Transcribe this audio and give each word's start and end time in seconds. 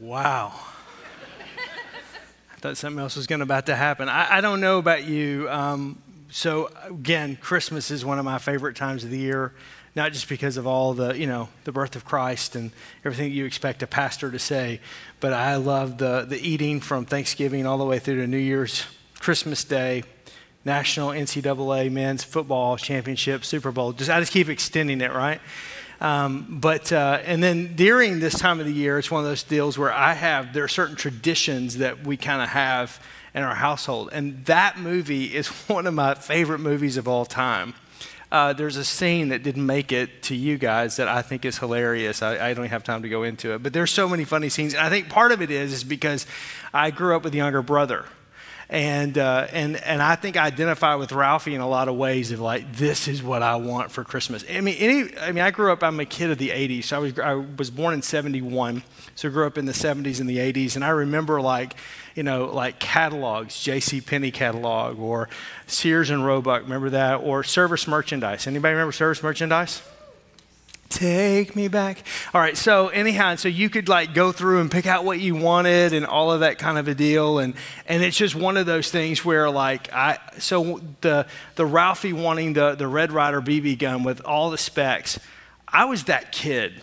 Wow. 0.00 0.52
I 2.52 2.60
thought 2.60 2.76
something 2.76 3.00
else 3.00 3.16
was 3.16 3.26
going 3.26 3.40
about 3.40 3.66
to 3.66 3.74
happen. 3.74 4.08
I, 4.08 4.36
I 4.36 4.40
don't 4.40 4.60
know 4.60 4.78
about 4.78 5.04
you. 5.04 5.50
Um, 5.50 6.00
so 6.30 6.70
again, 6.84 7.36
Christmas 7.40 7.90
is 7.90 8.04
one 8.04 8.20
of 8.20 8.24
my 8.24 8.38
favorite 8.38 8.76
times 8.76 9.02
of 9.02 9.10
the 9.10 9.18
year, 9.18 9.52
not 9.96 10.12
just 10.12 10.28
because 10.28 10.56
of 10.56 10.68
all 10.68 10.94
the, 10.94 11.18
you 11.18 11.26
know, 11.26 11.48
the 11.64 11.72
birth 11.72 11.96
of 11.96 12.04
Christ 12.04 12.54
and 12.54 12.70
everything 13.04 13.32
you 13.32 13.44
expect 13.44 13.82
a 13.82 13.88
pastor 13.88 14.30
to 14.30 14.38
say, 14.38 14.80
but 15.18 15.32
I 15.32 15.56
love 15.56 15.98
the, 15.98 16.24
the 16.28 16.38
eating 16.38 16.80
from 16.80 17.04
Thanksgiving 17.04 17.66
all 17.66 17.78
the 17.78 17.84
way 17.84 17.98
through 17.98 18.20
to 18.20 18.26
New 18.28 18.38
Year's, 18.38 18.84
Christmas 19.18 19.64
Day, 19.64 20.04
National 20.64 21.08
NCAA 21.08 21.90
Men's 21.90 22.22
Football 22.22 22.76
Championship, 22.76 23.44
Super 23.44 23.72
Bowl. 23.72 23.92
Just 23.92 24.10
I 24.10 24.20
just 24.20 24.30
keep 24.30 24.48
extending 24.48 25.00
it, 25.00 25.12
right? 25.12 25.40
Um, 26.00 26.58
but 26.60 26.92
uh, 26.92 27.20
and 27.24 27.42
then 27.42 27.74
during 27.74 28.20
this 28.20 28.38
time 28.38 28.60
of 28.60 28.66
the 28.66 28.72
year, 28.72 28.98
it's 28.98 29.10
one 29.10 29.24
of 29.24 29.28
those 29.28 29.42
deals 29.42 29.76
where 29.76 29.92
I 29.92 30.14
have 30.14 30.52
there 30.52 30.64
are 30.64 30.68
certain 30.68 30.96
traditions 30.96 31.78
that 31.78 32.06
we 32.06 32.16
kind 32.16 32.40
of 32.40 32.48
have 32.50 33.02
in 33.34 33.42
our 33.42 33.54
household, 33.54 34.10
and 34.12 34.44
that 34.46 34.78
movie 34.78 35.34
is 35.34 35.48
one 35.68 35.86
of 35.86 35.94
my 35.94 36.14
favorite 36.14 36.60
movies 36.60 36.96
of 36.96 37.08
all 37.08 37.24
time. 37.24 37.74
Uh, 38.30 38.52
there's 38.52 38.76
a 38.76 38.84
scene 38.84 39.28
that 39.30 39.42
didn't 39.42 39.64
make 39.64 39.90
it 39.90 40.22
to 40.24 40.36
you 40.36 40.58
guys 40.58 40.96
that 40.96 41.08
I 41.08 41.22
think 41.22 41.46
is 41.46 41.56
hilarious. 41.58 42.20
I, 42.20 42.50
I, 42.50 42.54
don't 42.54 42.66
have 42.66 42.84
time 42.84 43.00
to 43.00 43.08
go 43.08 43.22
into 43.22 43.54
it, 43.54 43.62
but 43.62 43.72
there's 43.72 43.90
so 43.90 44.06
many 44.06 44.24
funny 44.24 44.50
scenes. 44.50 44.74
And 44.74 44.82
I 44.82 44.90
think 44.90 45.08
part 45.08 45.32
of 45.32 45.40
it 45.40 45.50
is 45.50 45.72
is 45.72 45.82
because 45.82 46.26
I 46.74 46.90
grew 46.90 47.16
up 47.16 47.24
with 47.24 47.32
a 47.32 47.38
younger 47.38 47.62
brother, 47.62 48.04
and, 48.70 49.16
uh, 49.16 49.46
and, 49.50 49.76
and 49.76 50.02
I 50.02 50.14
think 50.14 50.36
I 50.36 50.44
identify 50.44 50.94
with 50.96 51.12
Ralphie 51.12 51.54
in 51.54 51.62
a 51.62 51.68
lot 51.68 51.88
of 51.88 51.96
ways 51.96 52.32
of 52.32 52.40
like, 52.40 52.70
this 52.74 53.08
is 53.08 53.22
what 53.22 53.42
I 53.42 53.56
want 53.56 53.90
for 53.90 54.04
Christmas. 54.04 54.44
I 54.48 54.60
mean, 54.60 54.76
any, 54.78 55.18
I 55.18 55.32
mean, 55.32 55.42
I 55.42 55.50
grew 55.50 55.72
up, 55.72 55.82
I'm 55.82 55.98
a 56.00 56.04
kid 56.04 56.30
of 56.30 56.36
the 56.36 56.50
80s. 56.50 56.84
So 56.84 56.96
I 56.96 56.98
was, 56.98 57.18
I 57.18 57.34
was 57.34 57.70
born 57.70 57.94
in 57.94 58.02
71. 58.02 58.82
So 59.14 59.28
I 59.28 59.30
grew 59.30 59.46
up 59.46 59.56
in 59.56 59.64
the 59.64 59.72
70s 59.72 60.20
and 60.20 60.28
the 60.28 60.36
80s. 60.36 60.76
And 60.76 60.84
I 60.84 60.90
remember 60.90 61.40
like, 61.40 61.76
you 62.14 62.22
know, 62.22 62.44
like 62.44 62.78
catalogs, 62.78 63.58
J.C. 63.58 64.02
Penney 64.02 64.30
catalog 64.30 64.98
or 64.98 65.30
Sears 65.66 66.10
and 66.10 66.26
Roebuck, 66.26 66.62
remember 66.62 66.90
that? 66.90 67.16
Or 67.16 67.42
service 67.42 67.88
merchandise. 67.88 68.46
Anybody 68.46 68.74
remember 68.74 68.92
service 68.92 69.22
merchandise? 69.22 69.82
Take 70.88 71.54
me 71.54 71.68
back. 71.68 72.02
All 72.32 72.40
right, 72.40 72.56
so 72.56 72.88
anyhow, 72.88 73.34
so 73.34 73.48
you 73.48 73.68
could 73.68 73.88
like 73.88 74.14
go 74.14 74.32
through 74.32 74.60
and 74.60 74.70
pick 74.70 74.86
out 74.86 75.04
what 75.04 75.20
you 75.20 75.34
wanted 75.34 75.92
and 75.92 76.06
all 76.06 76.32
of 76.32 76.40
that 76.40 76.58
kind 76.58 76.78
of 76.78 76.88
a 76.88 76.94
deal. 76.94 77.38
And, 77.38 77.54
and 77.86 78.02
it's 78.02 78.16
just 78.16 78.34
one 78.34 78.56
of 78.56 78.64
those 78.64 78.90
things 78.90 79.22
where 79.22 79.50
like 79.50 79.92
I, 79.92 80.18
so 80.38 80.80
the, 81.02 81.26
the 81.56 81.66
Ralphie 81.66 82.14
wanting 82.14 82.54
the, 82.54 82.74
the 82.74 82.88
Red 82.88 83.12
Ryder 83.12 83.42
BB 83.42 83.78
gun 83.78 84.02
with 84.02 84.22
all 84.22 84.50
the 84.50 84.56
specs, 84.56 85.20
I 85.66 85.84
was 85.84 86.04
that 86.04 86.32
kid 86.32 86.82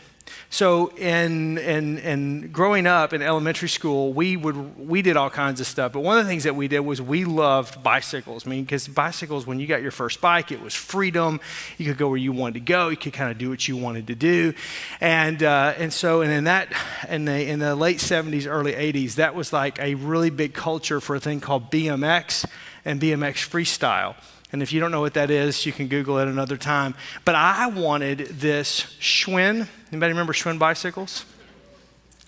so 0.49 0.87
in, 0.95 1.57
in, 1.57 1.97
in 1.99 2.51
growing 2.51 2.87
up 2.87 3.13
in 3.13 3.21
elementary 3.21 3.69
school, 3.69 4.13
we, 4.13 4.37
would, 4.37 4.87
we 4.87 5.01
did 5.01 5.17
all 5.17 5.29
kinds 5.29 5.59
of 5.59 5.67
stuff. 5.67 5.93
But 5.93 6.01
one 6.01 6.17
of 6.17 6.23
the 6.23 6.29
things 6.29 6.43
that 6.43 6.55
we 6.55 6.67
did 6.67 6.79
was 6.79 7.01
we 7.01 7.25
loved 7.25 7.83
bicycles. 7.83 8.47
I 8.47 8.49
mean, 8.49 8.63
because 8.63 8.87
bicycles, 8.87 9.45
when 9.45 9.59
you 9.59 9.67
got 9.67 9.81
your 9.81 9.91
first 9.91 10.21
bike, 10.21 10.51
it 10.51 10.61
was 10.61 10.73
freedom. 10.73 11.39
You 11.77 11.85
could 11.85 11.97
go 11.97 12.07
where 12.09 12.17
you 12.17 12.31
wanted 12.31 12.55
to 12.55 12.59
go. 12.61 12.89
You 12.89 12.97
could 12.97 13.13
kind 13.13 13.31
of 13.31 13.37
do 13.37 13.49
what 13.49 13.67
you 13.67 13.77
wanted 13.77 14.07
to 14.07 14.15
do. 14.15 14.53
And, 15.01 15.43
uh, 15.43 15.73
and 15.77 15.91
so, 15.91 16.21
and 16.21 16.31
in 16.31 16.45
that, 16.45 16.69
in 17.09 17.25
the, 17.25 17.47
in 17.47 17.59
the 17.59 17.75
late 17.75 17.97
70s, 17.97 18.47
early 18.47 18.73
80s, 18.73 19.15
that 19.15 19.35
was 19.35 19.51
like 19.51 19.79
a 19.79 19.95
really 19.95 20.29
big 20.29 20.53
culture 20.53 21.01
for 21.01 21.15
a 21.15 21.19
thing 21.19 21.39
called 21.39 21.71
BMX 21.71 22.45
and 22.85 23.01
BMX 23.01 23.47
freestyle. 23.47 24.15
And 24.51 24.61
if 24.61 24.71
you 24.71 24.79
don't 24.79 24.91
know 24.91 25.01
what 25.01 25.15
that 25.15 25.31
is, 25.31 25.65
you 25.65 25.73
can 25.73 25.89
Google 25.89 26.17
it 26.19 26.29
another 26.29 26.55
time. 26.55 26.95
But 27.25 27.35
I 27.35 27.67
wanted 27.67 28.19
this 28.19 28.81
Schwinn. 29.01 29.67
Anybody 29.95 30.11
remember 30.11 30.33
Schwinn 30.33 30.59
bicycles? 30.59 31.23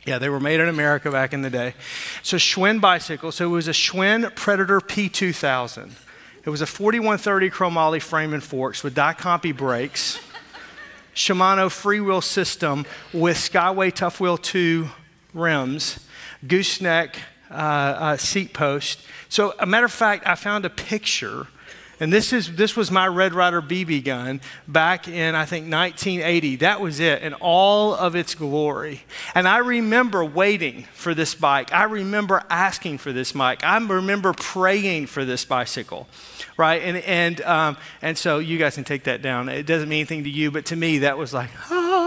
Yeah, 0.05 0.19
they 0.19 0.29
were 0.29 0.39
made 0.39 0.61
in 0.61 0.69
America 0.69 1.11
back 1.11 1.33
in 1.33 1.41
the 1.41 1.49
day. 1.49 1.73
So 2.23 2.37
Schwinn 2.37 2.79
bicycle. 2.79 3.29
So 3.33 3.43
it 3.43 3.49
was 3.49 3.67
a 3.67 3.73
Schwinn 3.73 4.33
Predator 4.37 4.79
P2000. 4.79 5.91
It 6.45 6.49
was 6.49 6.61
a 6.61 6.65
4130 6.65 7.49
chromoly 7.49 8.01
frame 8.01 8.33
and 8.33 8.41
forks 8.41 8.85
with 8.85 8.95
Dia-Compe 8.95 9.57
brakes, 9.57 10.17
Shimano 11.13 11.67
freewheel 11.67 12.23
system 12.23 12.85
with 13.11 13.35
Skyway 13.35 13.93
Tuff 13.93 14.21
Wheel 14.21 14.37
2 14.37 14.87
rims, 15.33 15.99
gooseneck 16.47 17.17
uh, 17.51 17.53
uh, 17.53 18.15
seat 18.15 18.53
post. 18.53 19.01
So, 19.27 19.55
a 19.59 19.65
matter 19.65 19.87
of 19.87 19.91
fact, 19.91 20.25
I 20.25 20.35
found 20.35 20.63
a 20.63 20.69
picture 20.69 21.47
and 21.99 22.13
this, 22.13 22.31
is, 22.33 22.55
this 22.55 22.75
was 22.75 22.91
my 22.91 23.07
Red 23.07 23.33
Ryder 23.33 23.61
BB 23.61 24.03
gun 24.03 24.41
back 24.67 25.07
in, 25.07 25.35
I 25.35 25.45
think, 25.45 25.71
1980. 25.71 26.57
That 26.57 26.79
was 26.79 26.99
it 26.99 27.23
in 27.23 27.33
all 27.35 27.95
of 27.95 28.15
its 28.15 28.35
glory. 28.35 29.03
And 29.33 29.47
I 29.47 29.57
remember 29.57 30.23
waiting 30.23 30.83
for 30.93 31.13
this 31.13 31.33
bike. 31.33 31.73
I 31.73 31.83
remember 31.83 32.43
asking 32.49 32.99
for 32.99 33.11
this 33.11 33.31
bike. 33.31 33.63
I 33.63 33.77
remember 33.77 34.33
praying 34.33 35.07
for 35.07 35.25
this 35.25 35.45
bicycle, 35.45 36.07
right? 36.55 36.81
And, 36.81 36.97
and, 36.97 37.41
um, 37.41 37.77
and 38.01 38.17
so 38.17 38.39
you 38.39 38.57
guys 38.57 38.75
can 38.75 38.83
take 38.83 39.05
that 39.05 39.21
down. 39.21 39.49
It 39.49 39.65
doesn't 39.65 39.89
mean 39.89 39.99
anything 39.99 40.23
to 40.25 40.29
you, 40.29 40.51
but 40.51 40.65
to 40.67 40.75
me, 40.75 40.99
that 40.99 41.17
was 41.17 41.33
like, 41.33 41.49
ah 41.71 42.06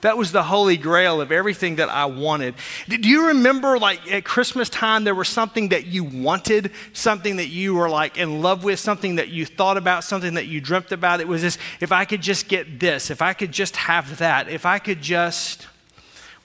that 0.00 0.16
was 0.16 0.32
the 0.32 0.42
holy 0.44 0.76
grail 0.76 1.20
of 1.20 1.32
everything 1.32 1.76
that 1.76 1.88
I 1.88 2.06
wanted. 2.06 2.54
Do 2.88 3.08
you 3.08 3.28
remember, 3.28 3.78
like, 3.78 4.10
at 4.10 4.24
Christmas 4.24 4.68
time, 4.68 5.04
there 5.04 5.14
was 5.14 5.28
something 5.28 5.68
that 5.68 5.86
you 5.86 6.04
wanted, 6.04 6.72
something 6.92 7.36
that 7.36 7.48
you 7.48 7.74
were, 7.74 7.88
like, 7.88 8.16
in 8.16 8.42
love 8.42 8.64
with, 8.64 8.78
something 8.78 9.16
that 9.16 9.28
you 9.28 9.46
thought 9.46 9.76
about, 9.76 10.04
something 10.04 10.34
that 10.34 10.46
you 10.46 10.60
dreamt 10.60 10.92
about? 10.92 11.20
It 11.20 11.28
was 11.28 11.42
this 11.42 11.58
if 11.80 11.92
I 11.92 12.04
could 12.04 12.22
just 12.22 12.48
get 12.48 12.80
this, 12.80 13.10
if 13.10 13.22
I 13.22 13.32
could 13.32 13.52
just 13.52 13.76
have 13.76 14.18
that, 14.18 14.48
if 14.48 14.66
I 14.66 14.78
could 14.78 15.02
just. 15.02 15.66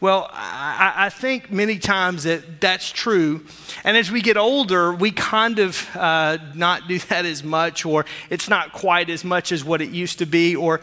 Well, 0.02 0.30
I, 0.32 0.94
I, 0.96 1.10
think 1.10 1.52
many 1.52 1.78
times 1.78 2.24
that 2.24 2.62
that's 2.62 2.90
true. 2.90 3.46
And 3.84 3.98
as 3.98 4.10
we 4.10 4.22
get 4.22 4.38
older, 4.38 4.94
we 4.94 5.12
kind 5.12 5.60
of 5.60 5.90
uh, 5.94 6.38
not 6.56 6.88
do 6.88 7.00
that 7.10 7.26
as 7.26 7.44
much, 7.44 7.86
or 7.86 8.06
it's 8.30 8.48
not 8.48 8.72
quite 8.72 9.10
as 9.10 9.26
much 9.26 9.52
as 9.52 9.66
what 9.66 9.82
it 9.82 9.90
used 9.90 10.20
to 10.20 10.26
be, 10.26 10.56
or 10.56 10.80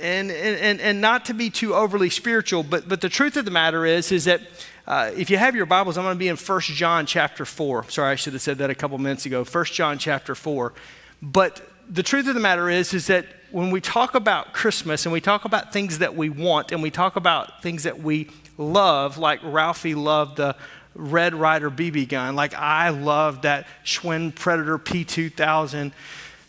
and, 0.00 0.30
and, 0.30 0.80
and 0.80 1.00
not 1.00 1.26
to 1.26 1.34
be 1.34 1.50
too 1.50 1.74
overly 1.74 2.10
spiritual, 2.10 2.62
but, 2.62 2.88
but 2.88 3.00
the 3.00 3.08
truth 3.08 3.36
of 3.36 3.44
the 3.44 3.50
matter 3.50 3.86
is, 3.86 4.12
is 4.12 4.24
that 4.24 4.40
uh, 4.86 5.10
if 5.16 5.30
you 5.30 5.38
have 5.38 5.56
your 5.56 5.66
Bibles, 5.66 5.96
I'm 5.96 6.04
going 6.04 6.14
to 6.14 6.18
be 6.18 6.28
in 6.28 6.36
1 6.36 6.60
John 6.60 7.06
chapter 7.06 7.44
4. 7.44 7.90
Sorry, 7.90 8.12
I 8.12 8.14
should 8.16 8.34
have 8.34 8.42
said 8.42 8.58
that 8.58 8.70
a 8.70 8.74
couple 8.74 8.98
minutes 8.98 9.24
ago. 9.24 9.44
1 9.44 9.64
John 9.66 9.98
chapter 9.98 10.34
4. 10.34 10.74
But 11.22 11.66
the 11.88 12.02
truth 12.02 12.28
of 12.28 12.34
the 12.34 12.40
matter 12.40 12.68
is, 12.68 12.92
is 12.92 13.06
that 13.06 13.26
when 13.50 13.70
we 13.70 13.80
talk 13.80 14.14
about 14.14 14.52
Christmas 14.52 15.06
and 15.06 15.12
we 15.12 15.20
talk 15.20 15.44
about 15.44 15.72
things 15.72 15.98
that 15.98 16.14
we 16.16 16.28
want 16.28 16.72
and 16.72 16.82
we 16.82 16.90
talk 16.90 17.16
about 17.16 17.62
things 17.62 17.84
that 17.84 18.00
we 18.00 18.28
love, 18.58 19.16
like 19.16 19.40
Ralphie 19.42 19.94
loved 19.94 20.36
the 20.36 20.56
Red 20.94 21.34
Ryder 21.34 21.70
BB 21.70 22.08
gun, 22.08 22.36
like 22.36 22.54
I 22.54 22.90
loved 22.90 23.42
that 23.42 23.66
Schwinn 23.84 24.34
Predator 24.34 24.78
P2000 24.78 25.92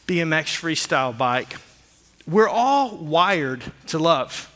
BMX 0.07 0.59
freestyle 0.59 1.17
bike 1.17 1.55
we're 2.27 2.49
all 2.49 2.97
wired 2.97 3.63
to 3.87 3.99
love. 3.99 4.51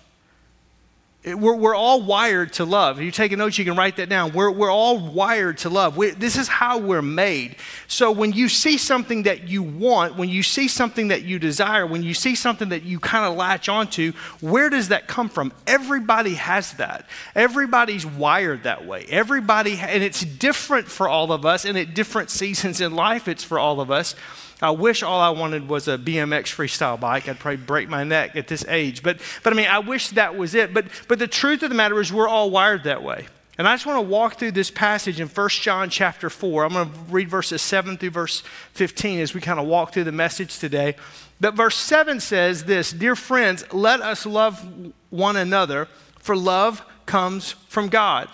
We're, 1.26 1.56
we're 1.56 1.76
all 1.76 2.02
wired 2.02 2.54
to 2.54 2.66
love. 2.66 2.98
If 2.98 3.04
you 3.04 3.12
take 3.12 3.34
a 3.34 3.38
note, 3.38 3.58
you 3.58 3.66
can 3.66 3.76
write 3.76 3.98
that 3.98 4.08
down. 4.08 4.32
We're, 4.32 4.50
we're 4.50 4.72
all 4.72 4.98
wired 4.98 5.58
to 5.60 5.70
love. 5.70 5.98
we 5.98 6.12
this 6.12 6.38
is 6.38 6.48
how 6.48 6.78
we're 6.78 7.02
made. 7.02 7.58
So 7.90 8.10
when 8.10 8.32
you 8.32 8.48
see 8.48 8.78
something 8.78 9.24
that 9.24 9.50
you 9.50 9.62
want, 9.62 10.16
when 10.16 10.30
you 10.30 10.42
see 10.44 10.70
something 10.70 11.10
that 11.10 11.24
you 11.24 11.38
desire, 11.38 11.86
when 11.86 12.04
you 12.04 12.14
see 12.14 12.36
something 12.36 12.70
that 12.70 12.84
you 12.84 13.00
kind 13.00 13.26
of 13.26 13.36
latch 13.38 13.68
onto, 13.68 14.14
where 14.40 14.70
does 14.70 14.88
that 14.88 15.08
come 15.08 15.28
from? 15.28 15.52
Everybody 15.68 16.36
has 16.36 16.72
that. 16.74 17.06
Everybody's 17.36 18.06
wired 18.06 18.64
that 18.64 18.88
way. 18.88 19.06
Everybody, 19.10 19.78
and 19.78 20.02
it's 20.02 20.22
different 20.22 20.88
for 20.88 21.10
all 21.10 21.34
of 21.34 21.46
us, 21.46 21.66
and 21.66 21.78
at 21.78 21.94
different 21.94 22.30
seasons 22.30 22.80
in 22.80 22.96
life, 22.96 23.28
it's 23.28 23.44
for 23.44 23.60
all 23.60 23.82
of 23.82 23.92
us. 23.92 24.16
I 24.62 24.72
wish 24.72 25.04
all 25.04 25.22
I 25.22 25.30
wanted 25.30 25.70
was 25.70 25.88
a 25.88 25.98
BMX 25.98 26.54
freestyle 26.54 27.00
bike. 27.00 27.30
I'd 27.30 27.40
probably 27.40 27.58
break 27.58 27.88
my 27.88 28.04
neck 28.04 28.36
at 28.36 28.48
this 28.48 28.66
age. 28.68 29.02
But, 29.02 29.20
but 29.44 29.54
I 29.54 29.56
mean, 29.56 29.68
I 29.68 29.80
wish 29.80 30.10
that 30.10 30.38
was 30.38 30.54
it. 30.54 30.74
But, 30.74 30.88
but 31.08 31.18
the 31.18 31.28
truth 31.28 31.64
of 31.64 31.70
the 31.70 31.76
matter 31.76 32.00
is, 32.02 32.12
we're 32.12 32.28
all 32.28 32.50
wired 32.50 32.84
that 32.84 33.02
way. 33.02 33.28
And 33.58 33.68
I 33.68 33.74
just 33.74 33.86
want 33.86 33.98
to 33.98 34.10
walk 34.10 34.36
through 34.40 34.52
this 34.52 34.72
passage 34.72 35.20
in 35.20 35.28
1 35.28 35.50
John 35.50 35.90
chapter 35.90 36.30
4. 36.30 36.66
I'm 36.66 36.74
going 36.74 36.90
to 36.90 37.00
read 37.10 37.30
verses 37.30 37.62
7 37.62 37.98
through 37.98 38.12
verse 38.12 38.42
15 38.74 39.20
as 39.20 39.34
we 39.34 39.42
kind 39.42 39.60
of 39.60 39.68
walk 39.68 39.94
through 39.94 40.06
the 40.06 40.12
message 40.12 40.60
today. 40.60 40.96
But 41.42 41.56
verse 41.56 41.76
7 41.76 42.20
says 42.20 42.66
this 42.66 42.92
Dear 42.92 43.16
friends, 43.16 43.66
let 43.74 44.02
us 44.02 44.26
love 44.26 44.66
one 45.10 45.36
another, 45.36 45.88
for 46.20 46.36
love 46.36 46.84
comes 47.06 47.52
from 47.68 47.90
God. 47.90 48.30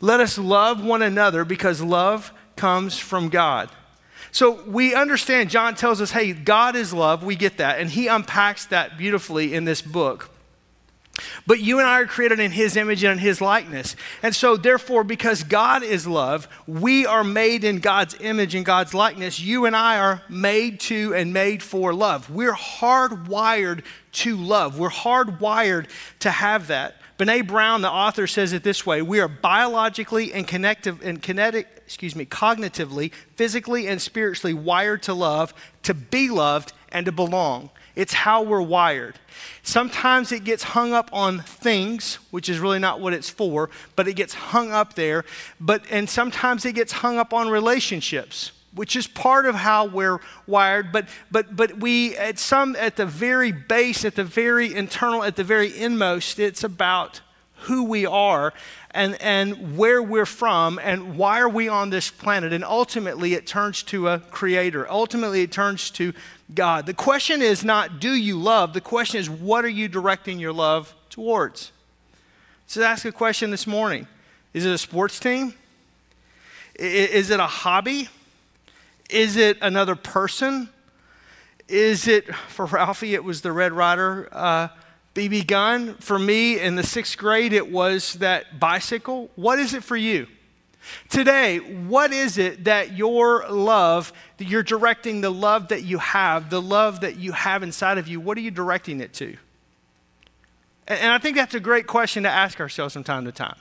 Let 0.00 0.20
us 0.20 0.38
love 0.38 0.84
one 0.84 1.02
another 1.02 1.44
because 1.44 1.80
love 1.80 2.32
comes 2.56 2.98
from 2.98 3.28
God. 3.28 3.70
So 4.32 4.62
we 4.62 4.94
understand, 4.94 5.50
John 5.50 5.74
tells 5.74 6.00
us, 6.00 6.10
hey, 6.10 6.32
God 6.32 6.74
is 6.74 6.92
love. 6.92 7.22
We 7.22 7.36
get 7.36 7.58
that. 7.58 7.78
And 7.78 7.90
he 7.90 8.08
unpacks 8.08 8.66
that 8.66 8.96
beautifully 8.96 9.54
in 9.54 9.64
this 9.64 9.82
book. 9.82 10.30
But 11.46 11.60
you 11.60 11.78
and 11.78 11.86
I 11.86 12.00
are 12.00 12.06
created 12.06 12.40
in 12.40 12.50
his 12.50 12.74
image 12.74 13.04
and 13.04 13.12
in 13.12 13.18
his 13.18 13.42
likeness. 13.42 13.94
And 14.22 14.34
so, 14.34 14.56
therefore, 14.56 15.04
because 15.04 15.44
God 15.44 15.82
is 15.82 16.06
love, 16.06 16.48
we 16.66 17.04
are 17.04 17.22
made 17.22 17.64
in 17.64 17.80
God's 17.80 18.16
image 18.20 18.54
and 18.54 18.64
God's 18.64 18.94
likeness. 18.94 19.38
You 19.38 19.66
and 19.66 19.76
I 19.76 19.98
are 19.98 20.22
made 20.30 20.80
to 20.80 21.14
and 21.14 21.34
made 21.34 21.62
for 21.62 21.92
love. 21.92 22.30
We're 22.30 22.54
hardwired 22.54 23.84
to 24.12 24.36
love. 24.36 24.78
We're 24.78 24.88
hardwired 24.88 25.88
to 26.20 26.30
have 26.30 26.68
that. 26.68 26.96
Brene 27.18 27.46
Brown, 27.46 27.82
the 27.82 27.90
author, 27.90 28.26
says 28.26 28.54
it 28.54 28.64
this 28.64 28.86
way 28.86 29.02
We 29.02 29.20
are 29.20 29.28
biologically 29.28 30.32
and, 30.32 30.48
connective, 30.48 31.02
and 31.04 31.20
kinetic, 31.20 31.81
excuse 31.92 32.16
me, 32.16 32.24
cognitively, 32.24 33.12
physically, 33.36 33.86
and 33.86 34.00
spiritually 34.00 34.54
wired 34.54 35.02
to 35.02 35.12
love, 35.12 35.52
to 35.82 35.92
be 35.92 36.30
loved, 36.30 36.72
and 36.90 37.04
to 37.04 37.12
belong. 37.12 37.68
It's 37.94 38.14
how 38.14 38.42
we're 38.42 38.62
wired. 38.62 39.16
Sometimes 39.62 40.32
it 40.32 40.44
gets 40.44 40.62
hung 40.62 40.94
up 40.94 41.10
on 41.12 41.40
things, 41.40 42.14
which 42.30 42.48
is 42.48 42.58
really 42.58 42.78
not 42.78 43.00
what 43.00 43.12
it's 43.12 43.28
for, 43.28 43.68
but 43.94 44.08
it 44.08 44.14
gets 44.14 44.32
hung 44.32 44.72
up 44.72 44.94
there. 44.94 45.24
But 45.60 45.84
and 45.90 46.08
sometimes 46.08 46.64
it 46.64 46.72
gets 46.72 46.92
hung 46.92 47.18
up 47.18 47.34
on 47.34 47.50
relationships, 47.50 48.52
which 48.74 48.96
is 48.96 49.06
part 49.06 49.44
of 49.44 49.54
how 49.54 49.84
we're 49.84 50.20
wired. 50.46 50.92
But 50.92 51.08
but 51.30 51.54
but 51.54 51.78
we 51.78 52.16
at 52.16 52.38
some 52.38 52.74
at 52.76 52.96
the 52.96 53.04
very 53.04 53.52
base, 53.52 54.06
at 54.06 54.14
the 54.14 54.24
very 54.24 54.74
internal, 54.74 55.22
at 55.22 55.36
the 55.36 55.44
very 55.44 55.76
inmost, 55.76 56.38
it's 56.38 56.64
about 56.64 57.20
who 57.62 57.84
we 57.84 58.06
are 58.06 58.52
and, 58.90 59.20
and 59.20 59.76
where 59.76 60.02
we're 60.02 60.26
from 60.26 60.78
and 60.82 61.16
why 61.16 61.40
are 61.40 61.48
we 61.48 61.68
on 61.68 61.90
this 61.90 62.10
planet. 62.10 62.52
And 62.52 62.64
ultimately, 62.64 63.34
it 63.34 63.46
turns 63.46 63.82
to 63.84 64.08
a 64.08 64.18
creator. 64.18 64.88
Ultimately, 64.90 65.42
it 65.42 65.52
turns 65.52 65.90
to 65.92 66.12
God. 66.54 66.86
The 66.86 66.94
question 66.94 67.42
is 67.42 67.64
not, 67.64 68.00
do 68.00 68.12
you 68.12 68.38
love? 68.38 68.72
The 68.72 68.80
question 68.80 69.18
is, 69.18 69.28
what 69.28 69.64
are 69.64 69.68
you 69.68 69.88
directing 69.88 70.38
your 70.38 70.52
love 70.52 70.94
towards? 71.10 71.72
So 72.66 72.82
ask 72.82 73.04
a 73.04 73.12
question 73.12 73.50
this 73.50 73.66
morning 73.66 74.06
Is 74.54 74.64
it 74.64 74.72
a 74.72 74.78
sports 74.78 75.20
team? 75.20 75.54
Is 76.74 77.30
it 77.30 77.38
a 77.38 77.46
hobby? 77.46 78.08
Is 79.10 79.36
it 79.36 79.58
another 79.60 79.94
person? 79.94 80.70
Is 81.68 82.08
it, 82.08 82.34
for 82.34 82.66
Ralphie, 82.66 83.14
it 83.14 83.24
was 83.24 83.42
the 83.42 83.52
Red 83.52 83.72
Ryder 83.72 84.28
uh, 84.32 84.68
BB 85.14 85.46
gun. 85.46 85.94
For 85.94 86.18
me, 86.18 86.58
in 86.58 86.76
the 86.76 86.82
sixth 86.82 87.18
grade, 87.18 87.52
it 87.52 87.70
was 87.70 88.14
that 88.14 88.58
bicycle. 88.58 89.30
What 89.36 89.58
is 89.58 89.74
it 89.74 89.84
for 89.84 89.96
you? 89.96 90.26
Today, 91.08 91.58
what 91.58 92.12
is 92.12 92.38
it 92.38 92.64
that 92.64 92.96
your 92.96 93.48
love, 93.48 94.12
that 94.38 94.46
you're 94.46 94.62
directing 94.62 95.20
the 95.20 95.30
love 95.30 95.68
that 95.68 95.84
you 95.84 95.98
have, 95.98 96.50
the 96.50 96.60
love 96.60 97.00
that 97.00 97.16
you 97.16 97.32
have 97.32 97.62
inside 97.62 97.98
of 97.98 98.08
you, 98.08 98.20
what 98.20 98.36
are 98.36 98.40
you 98.40 98.50
directing 98.50 99.00
it 99.00 99.12
to? 99.14 99.36
And 100.88 101.12
I 101.12 101.18
think 101.18 101.36
that's 101.36 101.54
a 101.54 101.60
great 101.60 101.86
question 101.86 102.24
to 102.24 102.28
ask 102.28 102.58
ourselves 102.58 102.94
from 102.94 103.04
time 103.04 103.24
to 103.26 103.32
time. 103.32 103.56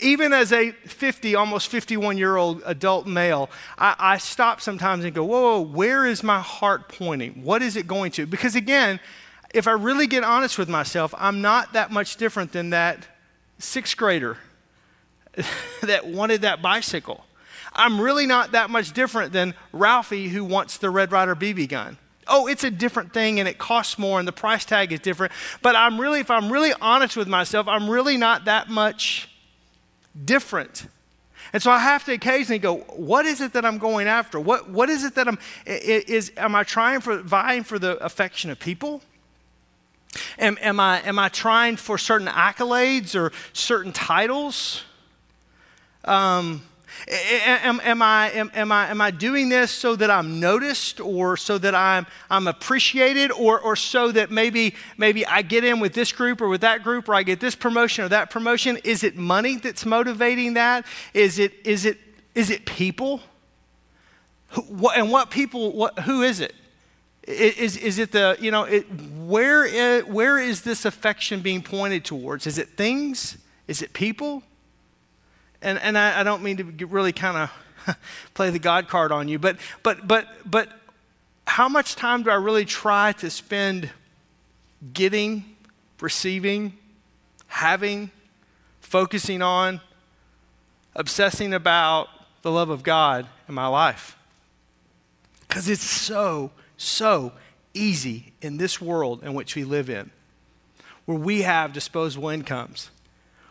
Even 0.00 0.32
as 0.32 0.52
a 0.52 0.72
50, 0.72 1.34
almost 1.34 1.68
51 1.68 2.18
year 2.18 2.36
old 2.36 2.62
adult 2.64 3.06
male, 3.06 3.50
I, 3.78 3.94
I 3.98 4.18
stop 4.18 4.60
sometimes 4.60 5.04
and 5.04 5.14
go, 5.14 5.24
whoa, 5.24 5.42
whoa, 5.42 5.60
where 5.60 6.06
is 6.06 6.22
my 6.22 6.40
heart 6.40 6.88
pointing? 6.88 7.44
What 7.44 7.62
is 7.62 7.76
it 7.76 7.86
going 7.86 8.10
to? 8.12 8.26
Because 8.26 8.56
again, 8.56 8.98
if 9.54 9.68
I 9.68 9.72
really 9.72 10.06
get 10.06 10.24
honest 10.24 10.58
with 10.58 10.68
myself, 10.68 11.14
I'm 11.16 11.40
not 11.40 11.72
that 11.72 11.90
much 11.90 12.16
different 12.16 12.52
than 12.52 12.70
that 12.70 13.06
sixth 13.58 13.96
grader 13.96 14.36
that 15.82 16.06
wanted 16.06 16.42
that 16.42 16.60
bicycle. 16.60 17.24
I'm 17.72 18.00
really 18.00 18.26
not 18.26 18.52
that 18.52 18.68
much 18.68 18.92
different 18.92 19.32
than 19.32 19.54
Ralphie 19.72 20.28
who 20.28 20.44
wants 20.44 20.78
the 20.78 20.90
Red 20.90 21.12
Ryder 21.12 21.34
BB 21.34 21.68
gun. 21.68 21.98
Oh, 22.26 22.46
it's 22.46 22.64
a 22.64 22.70
different 22.70 23.12
thing 23.12 23.38
and 23.38 23.48
it 23.48 23.58
costs 23.58 23.98
more 23.98 24.18
and 24.18 24.26
the 24.26 24.32
price 24.32 24.64
tag 24.64 24.92
is 24.92 25.00
different. 25.00 25.32
But 25.62 25.76
I'm 25.76 26.00
really, 26.00 26.20
if 26.20 26.30
I'm 26.30 26.50
really 26.50 26.72
honest 26.80 27.16
with 27.16 27.28
myself, 27.28 27.68
I'm 27.68 27.88
really 27.88 28.16
not 28.16 28.46
that 28.46 28.68
much 28.68 29.28
different. 30.24 30.86
And 31.52 31.62
so 31.62 31.70
I 31.70 31.78
have 31.78 32.04
to 32.06 32.12
occasionally 32.12 32.58
go, 32.58 32.78
what 32.96 33.26
is 33.26 33.40
it 33.40 33.52
that 33.52 33.64
I'm 33.64 33.78
going 33.78 34.08
after? 34.08 34.40
What, 34.40 34.70
what 34.70 34.88
is 34.88 35.04
it 35.04 35.14
that 35.14 35.28
I'm, 35.28 35.38
is, 35.66 36.32
am 36.36 36.54
I 36.54 36.64
trying 36.64 37.00
for, 37.00 37.18
vying 37.18 37.62
for 37.62 37.78
the 37.78 38.02
affection 38.04 38.50
of 38.50 38.58
people? 38.58 39.02
Am, 40.38 40.58
am, 40.60 40.80
I, 40.80 41.00
am 41.02 41.18
I 41.18 41.28
trying 41.28 41.76
for 41.76 41.98
certain 41.98 42.28
accolades 42.28 43.14
or 43.14 43.32
certain 43.52 43.92
titles? 43.92 44.82
Um, 46.04 46.62
am, 47.08 47.80
am, 47.82 48.02
I, 48.02 48.30
am, 48.30 48.50
am, 48.54 48.72
I, 48.72 48.90
am 48.90 49.00
I 49.00 49.10
doing 49.10 49.48
this 49.48 49.70
so 49.70 49.96
that 49.96 50.10
I'm 50.10 50.40
noticed 50.40 51.00
or 51.00 51.36
so 51.36 51.58
that 51.58 51.74
I'm, 51.74 52.06
I'm 52.30 52.46
appreciated 52.46 53.32
or, 53.32 53.60
or 53.60 53.76
so 53.76 54.12
that 54.12 54.30
maybe, 54.30 54.74
maybe 54.96 55.26
I 55.26 55.42
get 55.42 55.64
in 55.64 55.80
with 55.80 55.94
this 55.94 56.12
group 56.12 56.40
or 56.40 56.48
with 56.48 56.60
that 56.62 56.82
group 56.82 57.08
or 57.08 57.14
I 57.14 57.22
get 57.22 57.40
this 57.40 57.54
promotion 57.54 58.04
or 58.04 58.08
that 58.08 58.30
promotion? 58.30 58.78
Is 58.84 59.04
it 59.04 59.16
money 59.16 59.56
that's 59.56 59.84
motivating 59.84 60.54
that? 60.54 60.86
Is 61.12 61.38
it, 61.38 61.54
is 61.64 61.84
it, 61.84 61.98
is 62.34 62.50
it 62.50 62.66
people? 62.66 63.20
Who, 64.50 64.62
what, 64.62 64.96
and 64.96 65.10
what 65.10 65.30
people, 65.30 65.72
what, 65.72 65.98
who 66.00 66.22
is 66.22 66.40
it? 66.40 66.54
Is, 67.26 67.78
is 67.78 67.98
it 67.98 68.12
the, 68.12 68.36
you 68.38 68.50
know, 68.50 68.64
it, 68.64 68.82
where, 69.16 69.64
is, 69.64 70.04
where 70.04 70.38
is 70.38 70.62
this 70.62 70.84
affection 70.84 71.40
being 71.40 71.62
pointed 71.62 72.04
towards? 72.04 72.46
Is 72.46 72.58
it 72.58 72.70
things? 72.70 73.38
Is 73.66 73.80
it 73.80 73.94
people? 73.94 74.42
And, 75.62 75.78
and 75.78 75.96
I, 75.96 76.20
I 76.20 76.22
don't 76.22 76.42
mean 76.42 76.58
to 76.58 76.86
really 76.86 77.12
kind 77.12 77.50
of 77.88 77.96
play 78.34 78.50
the 78.50 78.58
God 78.58 78.88
card 78.88 79.10
on 79.10 79.28
you, 79.28 79.38
but, 79.38 79.56
but, 79.82 80.06
but, 80.06 80.28
but 80.44 80.68
how 81.46 81.68
much 81.68 81.96
time 81.96 82.22
do 82.22 82.30
I 82.30 82.34
really 82.34 82.66
try 82.66 83.12
to 83.12 83.30
spend 83.30 83.90
getting, 84.92 85.44
receiving, 86.00 86.74
having, 87.46 88.10
focusing 88.80 89.40
on, 89.40 89.80
obsessing 90.94 91.54
about 91.54 92.08
the 92.42 92.50
love 92.50 92.68
of 92.68 92.82
God 92.82 93.26
in 93.48 93.54
my 93.54 93.66
life? 93.66 94.18
Because 95.40 95.70
it's 95.70 95.82
so 95.82 96.50
so 96.76 97.32
easy 97.72 98.32
in 98.40 98.56
this 98.56 98.80
world 98.80 99.22
in 99.22 99.34
which 99.34 99.56
we 99.56 99.64
live 99.64 99.90
in, 99.90 100.10
where 101.04 101.18
we 101.18 101.42
have 101.42 101.72
disposable 101.72 102.28
incomes, 102.28 102.90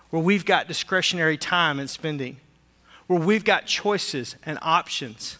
where 0.09 0.21
we've 0.21 0.45
got 0.45 0.67
discretionary 0.67 1.37
time 1.37 1.79
and 1.79 1.89
spending, 1.89 2.37
where 3.07 3.19
we've 3.19 3.43
got 3.45 3.65
choices 3.65 4.35
and 4.45 4.57
options 4.61 5.37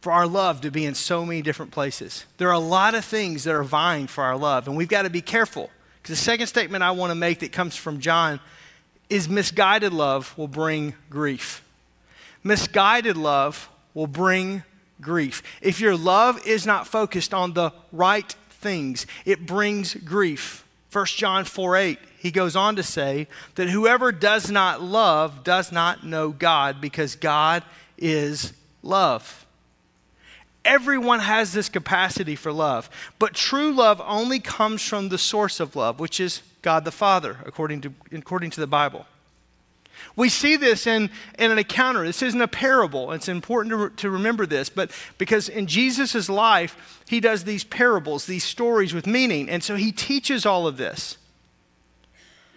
for 0.00 0.12
our 0.12 0.26
love 0.26 0.60
to 0.60 0.70
be 0.70 0.84
in 0.84 0.94
so 0.94 1.24
many 1.24 1.40
different 1.40 1.72
places. 1.72 2.26
There 2.36 2.48
are 2.48 2.52
a 2.52 2.58
lot 2.58 2.94
of 2.94 3.04
things 3.04 3.44
that 3.44 3.54
are 3.54 3.64
vying 3.64 4.06
for 4.06 4.22
our 4.22 4.36
love, 4.36 4.68
and 4.68 4.76
we've 4.76 4.88
got 4.88 5.02
to 5.02 5.10
be 5.10 5.22
careful. 5.22 5.70
Because 6.02 6.18
the 6.18 6.22
second 6.22 6.48
statement 6.48 6.84
I 6.84 6.90
want 6.90 7.10
to 7.10 7.14
make 7.14 7.40
that 7.40 7.52
comes 7.52 7.74
from 7.74 8.00
John 8.00 8.38
is 9.08 9.28
misguided 9.28 9.94
love 9.94 10.36
will 10.36 10.48
bring 10.48 10.92
grief. 11.08 11.64
Misguided 12.42 13.16
love 13.16 13.70
will 13.94 14.06
bring 14.06 14.62
grief. 15.04 15.42
If 15.60 15.80
your 15.80 15.96
love 15.96 16.44
is 16.46 16.66
not 16.66 16.88
focused 16.88 17.32
on 17.32 17.52
the 17.52 17.72
right 17.92 18.34
things, 18.50 19.06
it 19.24 19.46
brings 19.46 19.94
grief. 19.94 20.64
1 20.90 21.06
John 21.06 21.44
4 21.44 21.76
8, 21.76 21.98
he 22.18 22.30
goes 22.30 22.56
on 22.56 22.76
to 22.76 22.82
say 22.82 23.28
that 23.56 23.68
whoever 23.68 24.10
does 24.10 24.50
not 24.50 24.80
love 24.80 25.44
does 25.44 25.70
not 25.70 26.04
know 26.04 26.30
God 26.30 26.80
because 26.80 27.16
God 27.16 27.62
is 27.98 28.52
love. 28.82 29.44
Everyone 30.64 31.20
has 31.20 31.52
this 31.52 31.68
capacity 31.68 32.36
for 32.36 32.52
love, 32.52 32.88
but 33.18 33.34
true 33.34 33.72
love 33.72 34.00
only 34.06 34.40
comes 34.40 34.82
from 34.82 35.10
the 35.10 35.18
source 35.18 35.60
of 35.60 35.76
love, 35.76 36.00
which 36.00 36.20
is 36.20 36.42
God 36.62 36.86
the 36.86 36.90
Father, 36.90 37.38
according 37.44 37.82
to, 37.82 37.92
according 38.12 38.50
to 38.50 38.60
the 38.60 38.66
Bible. 38.66 39.04
We 40.16 40.28
see 40.28 40.56
this 40.56 40.86
in, 40.86 41.10
in 41.38 41.50
an 41.50 41.58
encounter. 41.58 42.04
This 42.04 42.22
isn't 42.22 42.40
a 42.40 42.48
parable. 42.48 43.12
It's 43.12 43.28
important 43.28 43.96
to, 43.96 44.02
to 44.02 44.10
remember 44.10 44.46
this, 44.46 44.68
but 44.68 44.90
because 45.18 45.48
in 45.48 45.66
Jesus' 45.66 46.28
life, 46.28 47.02
he 47.08 47.20
does 47.20 47.44
these 47.44 47.64
parables, 47.64 48.26
these 48.26 48.44
stories 48.44 48.94
with 48.94 49.06
meaning. 49.06 49.48
And 49.48 49.62
so 49.62 49.76
he 49.76 49.92
teaches 49.92 50.46
all 50.46 50.66
of 50.66 50.76
this. 50.76 51.18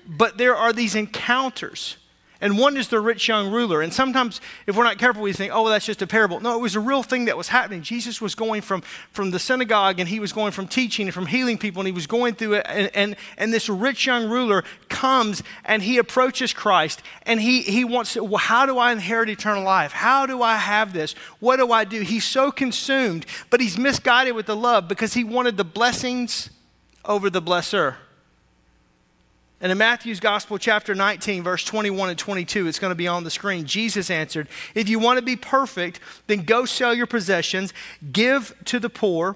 But 0.08 0.38
there 0.38 0.56
are 0.56 0.72
these 0.72 0.96
encounters 0.96 1.98
and 2.40 2.58
one 2.58 2.78
is 2.78 2.90
the 2.90 3.00
rich 3.00 3.28
young 3.28 3.52
ruler. 3.52 3.82
And 3.82 3.94
sometimes, 3.94 4.42
if 4.68 4.76
we're 4.76 4.84
not 4.84 4.98
careful, 4.98 5.24
we 5.24 5.34
think, 5.34 5.52
oh, 5.54 5.64
well, 5.64 5.72
that's 5.72 5.86
just 5.86 6.02
a 6.02 6.08
parable. 6.08 6.40
No, 6.40 6.56
it 6.56 6.62
was 6.62 6.76
a 6.76 6.80
real 6.80 7.04
thing 7.04 7.26
that 7.26 7.38
was 7.38 7.48
happening. 7.48 7.82
Jesus 7.82 8.22
was 8.22 8.36
going 8.36 8.62
from, 8.62 8.82
from 9.12 9.32
the 9.32 9.40
synagogue 9.40 10.00
and 10.00 10.08
he 10.08 10.20
was 10.20 10.32
going 10.32 10.52
from 10.52 10.68
teaching 10.68 11.08
and 11.08 11.14
from 11.14 11.26
healing 11.26 11.58
people 11.58 11.82
and 11.82 11.88
he 11.88 11.92
was 11.92 12.08
going 12.08 12.36
through 12.36 12.56
it. 12.56 12.66
And, 12.70 12.92
and, 12.94 13.16
and 13.38 13.54
this 13.54 13.70
rich 13.70 14.06
young 14.06 14.30
ruler 14.30 14.64
comes 14.90 15.42
and 15.66 15.82
he 15.82 15.98
approaches 15.98 16.54
Christ 16.54 17.02
and 17.24 17.42
he, 17.42 17.62
he 17.62 17.84
wants 17.84 18.14
to, 18.14 18.24
well, 18.24 18.38
how 18.38 18.66
do 18.66 18.78
I 18.78 18.92
inherit 18.92 19.30
eternal 19.30 19.64
life? 19.64 19.92
How 19.92 20.26
do 20.26 20.42
I 20.42 20.58
have 20.58 20.94
this? 20.94 21.14
What 21.40 21.58
do 21.58 21.72
I 21.72 21.84
do? 21.84 22.02
He's 22.02 22.26
so 22.26 22.52
consumed, 22.52 23.26
but 23.50 23.62
he's 23.62 23.78
misguided 23.78 24.36
with 24.36 24.46
the 24.46 24.56
love 24.56 24.88
because 24.88 25.14
he 25.14 25.24
wanted 25.24 25.58
the 25.58 25.64
blessings 25.66 26.50
over 27.04 27.30
the 27.30 27.42
blesser. 27.42 27.96
And 29.60 29.72
in 29.72 29.78
Matthew's 29.78 30.20
Gospel, 30.20 30.60
chapter 30.60 30.94
19, 30.94 31.42
verse 31.42 31.64
21 31.64 32.10
and 32.10 32.20
22, 32.20 32.68
it's 32.68 32.78
going 32.78 32.92
to 32.92 32.96
be 32.96 33.08
on 33.08 33.24
the 33.24 33.32
screen. 33.32 33.66
Jesus 33.66 34.12
answered, 34.12 34.48
If 34.76 34.88
you 34.88 35.00
want 35.00 35.18
to 35.18 35.26
be 35.26 35.36
perfect, 35.36 36.00
then 36.28 36.44
go 36.44 36.66
sell 36.66 36.94
your 36.94 37.08
possessions, 37.08 37.74
give 38.12 38.56
to 38.66 38.80
the 38.80 38.90
poor, 38.90 39.36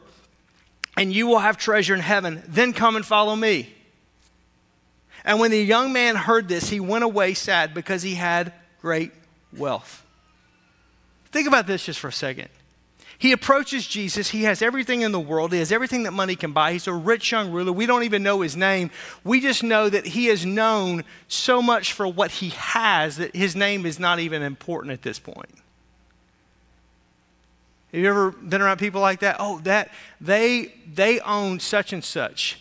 and 0.95 1.11
you 1.11 1.25
will 1.25 1.39
have 1.39 1.57
treasure 1.57 1.95
in 1.95 2.01
heaven. 2.01 2.43
Then 2.47 2.71
come 2.71 2.95
and 2.95 3.05
follow 3.05 3.35
me. 3.35 3.73
And 5.25 5.39
when 5.39 5.49
the 5.51 5.63
young 5.63 5.91
man 5.91 6.15
heard 6.15 6.47
this, 6.47 6.69
he 6.69 6.79
went 6.79 7.03
away 7.03 7.33
sad 7.33 7.73
because 7.73 8.03
he 8.03 8.15
had 8.15 8.53
great 8.81 9.11
wealth. 9.55 10.05
Think 11.31 11.47
about 11.47 11.65
this 11.65 11.85
just 11.85 11.99
for 11.99 12.09
a 12.09 12.13
second. 12.13 12.49
He 13.21 13.33
approaches 13.33 13.85
Jesus. 13.85 14.31
He 14.31 14.45
has 14.45 14.63
everything 14.63 15.01
in 15.01 15.11
the 15.11 15.19
world. 15.19 15.53
He 15.53 15.59
has 15.59 15.71
everything 15.71 16.01
that 16.03 16.11
money 16.11 16.35
can 16.35 16.53
buy. 16.53 16.73
He's 16.73 16.87
a 16.87 16.93
rich 16.93 17.31
young 17.31 17.51
ruler. 17.51 17.71
We 17.71 17.85
don't 17.85 18.01
even 18.01 18.23
know 18.23 18.41
his 18.41 18.57
name. 18.57 18.89
We 19.23 19.39
just 19.39 19.61
know 19.61 19.89
that 19.89 20.07
he 20.07 20.25
is 20.25 20.43
known 20.43 21.03
so 21.27 21.61
much 21.61 21.93
for 21.93 22.07
what 22.07 22.31
he 22.31 22.49
has 22.49 23.17
that 23.17 23.35
his 23.35 23.55
name 23.55 23.85
is 23.85 23.99
not 23.99 24.17
even 24.17 24.41
important 24.41 24.91
at 24.93 25.03
this 25.03 25.19
point. 25.19 25.53
Have 27.91 28.01
you 28.01 28.09
ever 28.09 28.31
been 28.31 28.59
around 28.59 28.79
people 28.79 29.01
like 29.01 29.19
that? 29.19 29.35
Oh, 29.37 29.59
that 29.65 29.91
they 30.19 30.73
they 30.91 31.19
own 31.19 31.59
such 31.59 31.93
and 31.93 32.03
such. 32.03 32.59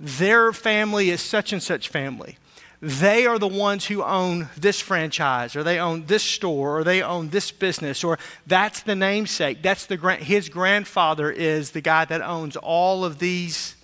Their 0.00 0.52
family 0.52 1.10
is 1.10 1.20
such 1.20 1.52
and 1.52 1.62
such 1.62 1.88
family 1.88 2.36
they 2.82 3.26
are 3.26 3.38
the 3.38 3.48
ones 3.48 3.86
who 3.86 4.02
own 4.02 4.48
this 4.56 4.80
franchise 4.80 5.54
or 5.54 5.62
they 5.62 5.78
own 5.78 6.06
this 6.06 6.22
store 6.22 6.78
or 6.78 6.84
they 6.84 7.02
own 7.02 7.28
this 7.28 7.50
business 7.50 8.02
or 8.02 8.18
that's 8.46 8.82
the 8.82 8.94
namesake. 8.94 9.62
That's 9.62 9.84
the 9.84 9.98
grand, 9.98 10.22
his 10.22 10.48
grandfather 10.48 11.30
is 11.30 11.72
the 11.72 11.82
guy 11.82 12.06
that 12.06 12.22
owns 12.22 12.56
all 12.56 13.04
of 13.04 13.18
these. 13.18 13.76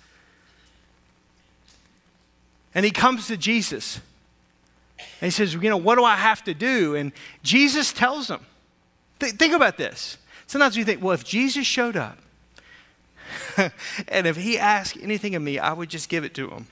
And 2.73 2.85
he 2.85 2.91
comes 2.91 3.27
to 3.27 3.37
jesus. 3.37 3.99
And 4.97 5.27
he 5.27 5.29
says 5.29 5.53
you 5.53 5.69
know 5.69 5.77
what 5.77 5.95
do 5.95 6.03
i 6.03 6.15
have 6.15 6.43
to 6.45 6.55
do? 6.55 6.95
And 6.95 7.11
jesus 7.43 7.93
tells 7.93 8.29
him 8.29 8.39
Th- 9.19 9.33
think 9.33 9.53
about 9.53 9.77
this. 9.77 10.17
Sometimes 10.47 10.75
you 10.75 10.83
think 10.83 11.03
well 11.03 11.13
if 11.13 11.23
jesus 11.23 11.67
showed 11.67 11.95
up 11.95 12.17
and 14.07 14.25
if 14.25 14.37
he 14.37 14.57
asked 14.57 14.97
anything 15.01 15.35
of 15.35 15.41
me 15.41 15.59
i 15.59 15.71
would 15.71 15.89
just 15.89 16.09
give 16.09 16.23
it 16.23 16.33
to 16.33 16.49
him 16.49 16.65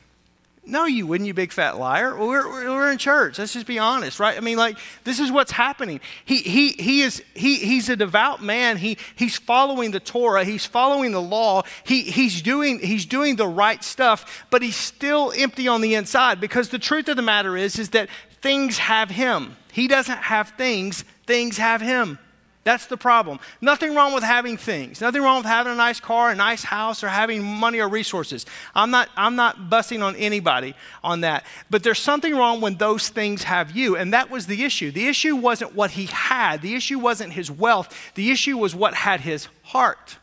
no, 0.67 0.85
you 0.85 1.05
wouldn't, 1.05 1.27
you 1.27 1.33
big 1.33 1.51
fat 1.51 1.77
liar. 1.77 2.15
We're, 2.15 2.47
we're 2.47 2.91
in 2.91 2.97
church. 2.97 3.37
Let's 3.37 3.53
just 3.53 3.67
be 3.67 3.79
honest, 3.79 4.19
right? 4.19 4.35
I 4.35 4.39
mean, 4.39 4.57
like, 4.57 4.77
this 5.03 5.19
is 5.19 5.31
what's 5.31 5.51
happening. 5.51 5.99
He, 6.25 6.37
he, 6.37 6.69
he 6.71 7.01
is, 7.01 7.23
he, 7.33 7.57
he's 7.57 7.89
a 7.89 7.95
devout 7.95 8.41
man. 8.41 8.77
He, 8.77 8.97
he's 9.15 9.37
following 9.37 9.91
the 9.91 9.99
Torah. 9.99 10.43
He's 10.43 10.65
following 10.65 11.11
the 11.11 11.21
law. 11.21 11.63
He, 11.83 12.01
he's, 12.01 12.41
doing, 12.41 12.79
he's 12.79 13.05
doing 13.05 13.35
the 13.35 13.47
right 13.47 13.83
stuff, 13.83 14.45
but 14.49 14.61
he's 14.61 14.75
still 14.75 15.31
empty 15.37 15.67
on 15.67 15.81
the 15.81 15.95
inside 15.95 16.41
because 16.41 16.69
the 16.69 16.79
truth 16.79 17.07
of 17.09 17.15
the 17.15 17.21
matter 17.21 17.55
is, 17.55 17.77
is 17.77 17.89
that 17.91 18.09
things 18.41 18.77
have 18.77 19.09
him. 19.09 19.57
He 19.71 19.87
doesn't 19.87 20.17
have 20.17 20.49
things, 20.49 21.03
things 21.25 21.57
have 21.57 21.81
him. 21.81 22.17
That's 22.65 22.87
the 22.87 22.97
problem. 22.97 23.39
Nothing 23.61 23.93
wrong 23.93 24.11
with 24.11 24.23
having 24.23 24.57
things. 24.57 24.99
Nothing 24.99 25.21
wrong 25.21 25.37
with 25.37 25.45
having 25.45 25.71
a 25.71 25.75
nice 25.75 25.99
car, 25.99 26.31
a 26.31 26.35
nice 26.35 26.63
house, 26.63 27.03
or 27.03 27.09
having 27.09 27.43
money 27.43 27.79
or 27.79 27.87
resources. 27.87 28.43
I'm 28.73 28.89
not, 28.89 29.07
I'm 29.15 29.35
not 29.35 29.69
busting 29.69 30.01
on 30.01 30.15
anybody 30.15 30.73
on 31.03 31.21
that. 31.21 31.45
But 31.69 31.83
there's 31.83 31.99
something 31.99 32.35
wrong 32.35 32.61
when 32.61 32.77
those 32.77 33.09
things 33.09 33.43
have 33.43 33.75
you. 33.75 33.95
And 33.95 34.13
that 34.13 34.31
was 34.31 34.47
the 34.47 34.63
issue. 34.63 34.89
The 34.89 35.05
issue 35.05 35.35
wasn't 35.35 35.75
what 35.75 35.91
he 35.91 36.07
had, 36.07 36.63
the 36.63 36.73
issue 36.73 36.97
wasn't 36.97 37.33
his 37.33 37.51
wealth, 37.51 37.95
the 38.15 38.31
issue 38.31 38.57
was 38.57 38.73
what 38.73 38.95
had 38.95 39.21
his 39.21 39.47
heart. 39.61 40.17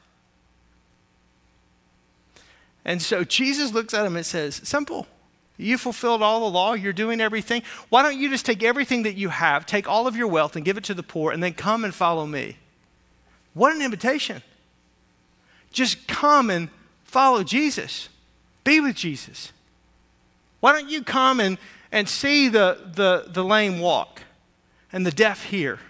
And 2.84 3.00
so 3.00 3.22
Jesus 3.22 3.72
looks 3.72 3.94
at 3.94 4.04
him 4.04 4.16
and 4.16 4.26
says, 4.26 4.56
Simple. 4.64 5.06
You 5.62 5.78
fulfilled 5.78 6.22
all 6.22 6.40
the 6.40 6.50
law, 6.50 6.74
you're 6.74 6.92
doing 6.92 7.20
everything. 7.20 7.62
Why 7.88 8.02
don't 8.02 8.18
you 8.18 8.28
just 8.28 8.44
take 8.44 8.62
everything 8.62 9.04
that 9.04 9.14
you 9.14 9.28
have, 9.28 9.66
take 9.66 9.88
all 9.88 10.06
of 10.06 10.16
your 10.16 10.28
wealth, 10.28 10.56
and 10.56 10.64
give 10.64 10.76
it 10.76 10.84
to 10.84 10.94
the 10.94 11.02
poor, 11.02 11.32
and 11.32 11.42
then 11.42 11.54
come 11.54 11.84
and 11.84 11.94
follow 11.94 12.26
me? 12.26 12.56
What 13.54 13.74
an 13.74 13.82
invitation. 13.82 14.42
Just 15.72 16.06
come 16.06 16.50
and 16.50 16.68
follow 17.04 17.42
Jesus, 17.42 18.08
be 18.64 18.80
with 18.80 18.96
Jesus. 18.96 19.52
Why 20.60 20.72
don't 20.72 20.88
you 20.90 21.02
come 21.02 21.40
and, 21.40 21.58
and 21.90 22.08
see 22.08 22.48
the, 22.48 22.78
the, 22.94 23.26
the 23.28 23.44
lame 23.44 23.80
walk 23.80 24.22
and 24.92 25.04
the 25.06 25.10
deaf 25.10 25.44
hear? 25.44 25.80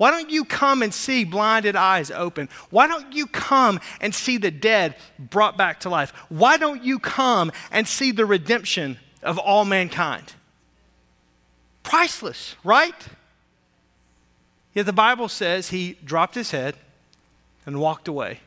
Why 0.00 0.10
don't 0.10 0.30
you 0.30 0.46
come 0.46 0.80
and 0.80 0.94
see 0.94 1.24
blinded 1.24 1.76
eyes 1.76 2.10
open? 2.10 2.48
Why 2.70 2.86
don't 2.86 3.12
you 3.12 3.26
come 3.26 3.80
and 4.00 4.14
see 4.14 4.38
the 4.38 4.50
dead 4.50 4.96
brought 5.18 5.58
back 5.58 5.80
to 5.80 5.90
life? 5.90 6.14
Why 6.30 6.56
don't 6.56 6.82
you 6.82 6.98
come 6.98 7.52
and 7.70 7.86
see 7.86 8.10
the 8.10 8.24
redemption 8.24 8.96
of 9.22 9.36
all 9.36 9.66
mankind? 9.66 10.32
Priceless, 11.82 12.56
right? 12.64 12.94
Yet 14.72 14.86
the 14.86 14.94
Bible 14.94 15.28
says 15.28 15.68
he 15.68 15.98
dropped 16.02 16.34
his 16.34 16.50
head 16.50 16.76
and 17.66 17.78
walked 17.78 18.08
away. 18.08 18.40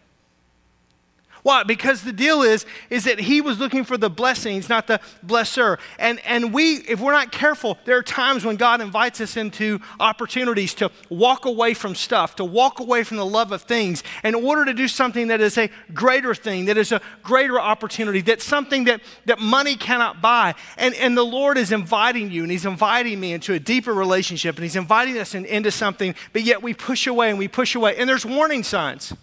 Why? 1.43 1.63
Because 1.63 2.03
the 2.03 2.13
deal 2.13 2.41
is, 2.41 2.65
is 2.89 3.03
that 3.03 3.19
he 3.19 3.41
was 3.41 3.59
looking 3.59 3.83
for 3.83 3.97
the 3.97 4.09
blessings, 4.09 4.69
not 4.69 4.87
the 4.87 5.01
blesser. 5.25 5.77
And, 5.99 6.21
and 6.25 6.53
we, 6.53 6.75
if 6.77 7.01
we're 7.01 7.11
not 7.11 7.33
careful, 7.33 7.77
there 7.83 7.97
are 7.97 8.03
times 8.03 8.45
when 8.45 8.55
God 8.55 8.79
invites 8.79 9.19
us 9.19 9.35
into 9.35 9.81
opportunities 9.99 10.73
to 10.75 10.89
walk 11.09 11.43
away 11.43 11.73
from 11.73 11.95
stuff, 11.95 12.37
to 12.37 12.45
walk 12.45 12.79
away 12.79 13.03
from 13.03 13.17
the 13.17 13.25
love 13.25 13.51
of 13.51 13.63
things 13.63 14.03
in 14.23 14.35
order 14.35 14.63
to 14.63 14.73
do 14.73 14.87
something 14.87 15.27
that 15.27 15.41
is 15.41 15.57
a 15.57 15.69
greater 15.93 16.33
thing, 16.33 16.65
that 16.65 16.77
is 16.77 16.93
a 16.93 17.01
greater 17.21 17.59
opportunity, 17.59 18.21
that's 18.21 18.45
something 18.45 18.85
that, 18.85 19.01
that 19.25 19.39
money 19.39 19.75
cannot 19.75 20.21
buy. 20.21 20.55
And, 20.77 20.95
and 20.95 21.17
the 21.17 21.25
Lord 21.25 21.57
is 21.57 21.73
inviting 21.73 22.31
you, 22.31 22.43
and 22.43 22.51
he's 22.51 22.65
inviting 22.65 23.19
me 23.19 23.33
into 23.33 23.53
a 23.53 23.59
deeper 23.59 23.93
relationship, 23.93 24.55
and 24.55 24.63
he's 24.63 24.77
inviting 24.77 25.17
us 25.17 25.35
in, 25.35 25.43
into 25.43 25.71
something, 25.71 26.15
but 26.31 26.43
yet 26.43 26.63
we 26.63 26.73
push 26.73 27.05
away 27.05 27.29
and 27.29 27.37
we 27.37 27.49
push 27.49 27.75
away. 27.75 27.97
And 27.97 28.09
there's 28.09 28.25
warning 28.25 28.63
signs. 28.63 29.13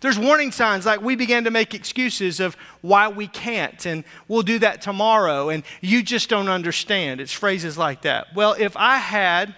There's 0.00 0.18
warning 0.18 0.52
signs 0.52 0.86
like 0.86 1.00
we 1.00 1.16
begin 1.16 1.44
to 1.44 1.50
make 1.50 1.74
excuses 1.74 2.40
of 2.40 2.56
why 2.80 3.08
we 3.08 3.26
can't, 3.26 3.84
and 3.86 4.04
we'll 4.28 4.42
do 4.42 4.58
that 4.60 4.82
tomorrow, 4.82 5.48
and 5.48 5.62
you 5.80 6.02
just 6.02 6.28
don't 6.28 6.48
understand. 6.48 7.20
It's 7.20 7.32
phrases 7.32 7.76
like 7.78 8.02
that. 8.02 8.34
Well, 8.34 8.54
if 8.58 8.76
I 8.76 8.98
had, 8.98 9.54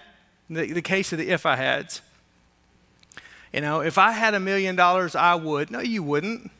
the, 0.49 0.71
the 0.73 0.81
case 0.81 1.11
of 1.11 1.19
the 1.19 1.29
if 1.29 1.45
I 1.45 1.55
hads, 1.55 2.01
you 3.53 3.61
know, 3.61 3.81
if 3.81 3.97
I 3.97 4.11
had 4.11 4.33
a 4.33 4.39
million 4.39 4.75
dollars, 4.75 5.15
I 5.15 5.35
would. 5.35 5.71
No, 5.71 5.79
you 5.79 6.03
wouldn't. 6.03 6.51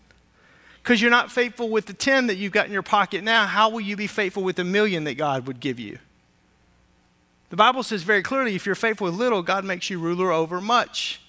Because 0.82 1.02
you're 1.02 1.12
not 1.12 1.32
faithful 1.32 1.70
with 1.70 1.86
the 1.86 1.94
10 1.94 2.28
that 2.28 2.38
you've 2.38 2.52
got 2.52 2.66
in 2.66 2.72
your 2.72 2.82
pocket 2.82 3.24
now. 3.24 3.46
How 3.46 3.70
will 3.70 3.82
you 3.82 3.96
be 3.96 4.08
faithful 4.08 4.44
with 4.44 4.56
the 4.56 4.64
million 4.64 5.04
that 5.04 5.16
God 5.16 5.46
would 5.46 5.60
give 5.60 5.80
you? 5.80 6.00
The 7.50 7.56
Bible 7.56 7.84
says 7.84 8.04
very 8.04 8.24
clearly 8.24 8.56
if 8.56 8.66
you're 8.66 8.76
faithful 8.76 9.06
with 9.06 9.16
little, 9.16 9.44
God 9.44 9.66
makes 9.66 9.90
you 9.90 10.00
ruler 10.00 10.32
over 10.32 10.62
much. 10.62 11.22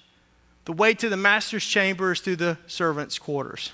The 0.64 0.72
way 0.72 0.94
to 0.94 1.08
the 1.08 1.16
master's 1.16 1.64
chamber 1.64 2.12
is 2.12 2.20
through 2.20 2.36
the 2.36 2.58
servant's 2.66 3.18
quarters. 3.18 3.72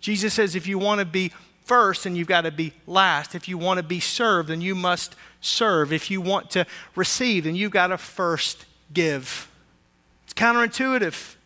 Jesus 0.00 0.34
says 0.34 0.54
if 0.54 0.66
you 0.66 0.78
want 0.78 1.00
to 1.00 1.04
be 1.04 1.32
first, 1.64 2.04
then 2.04 2.16
you've 2.16 2.28
got 2.28 2.42
to 2.42 2.50
be 2.50 2.72
last. 2.86 3.34
If 3.34 3.48
you 3.48 3.58
want 3.58 3.78
to 3.78 3.82
be 3.82 4.00
served, 4.00 4.48
then 4.48 4.60
you 4.60 4.74
must 4.74 5.14
serve. 5.40 5.92
If 5.92 6.10
you 6.10 6.20
want 6.20 6.50
to 6.50 6.66
receive, 6.96 7.44
then 7.44 7.54
you've 7.54 7.72
got 7.72 7.88
to 7.88 7.98
first 7.98 8.64
give. 8.92 9.48
It's 10.24 10.34
counterintuitive. 10.34 11.36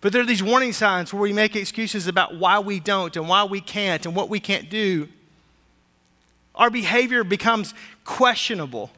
But 0.00 0.12
there 0.12 0.22
are 0.22 0.26
these 0.26 0.42
warning 0.42 0.72
signs 0.72 1.12
where 1.12 1.22
we 1.22 1.32
make 1.32 1.56
excuses 1.56 2.06
about 2.06 2.36
why 2.36 2.58
we 2.58 2.80
don't 2.80 3.16
and 3.16 3.28
why 3.28 3.44
we 3.44 3.60
can't 3.60 4.04
and 4.04 4.14
what 4.14 4.28
we 4.28 4.40
can't 4.40 4.68
do. 4.68 5.08
Our 6.54 6.70
behavior 6.70 7.24
becomes 7.24 7.74
questionable 8.04 8.90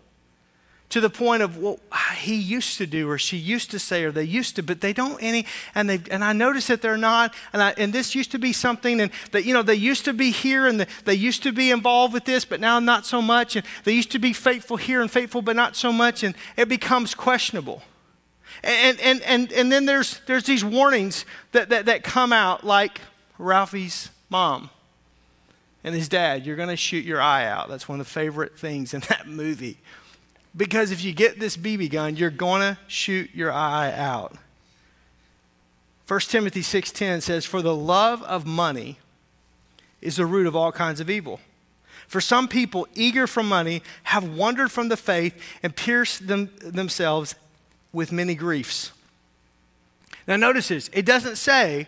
to 0.90 1.00
the 1.00 1.10
point 1.10 1.42
of 1.42 1.58
well 1.58 1.78
he 2.16 2.34
used 2.34 2.78
to 2.78 2.86
do 2.86 3.08
or 3.08 3.18
she 3.18 3.36
used 3.36 3.70
to 3.70 3.78
say 3.78 4.04
or 4.04 4.10
they 4.10 4.24
used 4.24 4.56
to 4.56 4.62
but 4.62 4.80
they 4.80 4.92
don't 4.92 5.22
any 5.22 5.44
and 5.74 5.88
they 5.88 6.00
and 6.10 6.24
i 6.24 6.32
notice 6.32 6.66
that 6.68 6.80
they're 6.80 6.96
not 6.96 7.34
and 7.52 7.62
I, 7.62 7.74
and 7.76 7.92
this 7.92 8.14
used 8.14 8.30
to 8.32 8.38
be 8.38 8.52
something 8.52 9.00
and 9.00 9.10
that 9.32 9.44
you 9.44 9.52
know 9.52 9.62
they 9.62 9.74
used 9.74 10.04
to 10.06 10.12
be 10.12 10.30
here 10.30 10.66
and 10.66 10.80
the, 10.80 10.86
they 11.04 11.14
used 11.14 11.42
to 11.42 11.52
be 11.52 11.70
involved 11.70 12.14
with 12.14 12.24
this 12.24 12.44
but 12.44 12.60
now 12.60 12.80
not 12.80 13.04
so 13.04 13.20
much 13.20 13.56
and 13.56 13.66
they 13.84 13.92
used 13.92 14.10
to 14.12 14.18
be 14.18 14.32
faithful 14.32 14.76
here 14.76 15.00
and 15.00 15.10
faithful 15.10 15.42
but 15.42 15.56
not 15.56 15.76
so 15.76 15.92
much 15.92 16.22
and 16.22 16.34
it 16.56 16.68
becomes 16.68 17.14
questionable. 17.14 17.82
And 18.64 18.98
and 19.00 19.22
and, 19.22 19.52
and 19.52 19.70
then 19.70 19.84
there's 19.84 20.20
there's 20.26 20.44
these 20.44 20.64
warnings 20.64 21.24
that, 21.52 21.68
that 21.68 21.86
that 21.86 22.02
come 22.02 22.32
out 22.32 22.64
like 22.64 23.00
ralphie's 23.36 24.10
mom 24.30 24.70
and 25.84 25.94
his 25.94 26.08
dad 26.08 26.44
you're 26.44 26.56
going 26.56 26.70
to 26.70 26.76
shoot 26.76 27.04
your 27.04 27.20
eye 27.20 27.46
out. 27.46 27.68
That's 27.68 27.88
one 27.88 28.00
of 28.00 28.06
the 28.06 28.12
favorite 28.12 28.58
things 28.58 28.94
in 28.94 29.00
that 29.08 29.28
movie 29.28 29.78
because 30.58 30.90
if 30.90 31.02
you 31.02 31.14
get 31.14 31.38
this 31.38 31.56
BB 31.56 31.90
gun, 31.90 32.16
you're 32.16 32.30
going 32.30 32.60
to 32.60 32.78
shoot 32.88 33.30
your 33.32 33.52
eye 33.52 33.92
out. 33.92 34.36
1 36.06 36.20
Timothy 36.28 36.62
6:10 36.62 37.22
says, 37.22 37.46
"For 37.46 37.62
the 37.62 37.74
love 37.74 38.22
of 38.24 38.44
money 38.44 38.98
is 40.00 40.16
the 40.16 40.26
root 40.26 40.46
of 40.46 40.56
all 40.56 40.72
kinds 40.72 41.00
of 41.00 41.08
evil." 41.08 41.40
For 42.08 42.20
some 42.20 42.48
people 42.48 42.88
eager 42.94 43.26
for 43.26 43.42
money 43.42 43.82
have 44.04 44.24
wandered 44.24 44.72
from 44.72 44.88
the 44.88 44.96
faith 44.96 45.34
and 45.62 45.76
pierced 45.76 46.26
them, 46.26 46.50
themselves 46.60 47.34
with 47.92 48.10
many 48.10 48.34
griefs. 48.34 48.92
Now 50.26 50.36
notice 50.36 50.68
this, 50.68 50.90
it 50.92 51.04
doesn't 51.04 51.36
say 51.36 51.86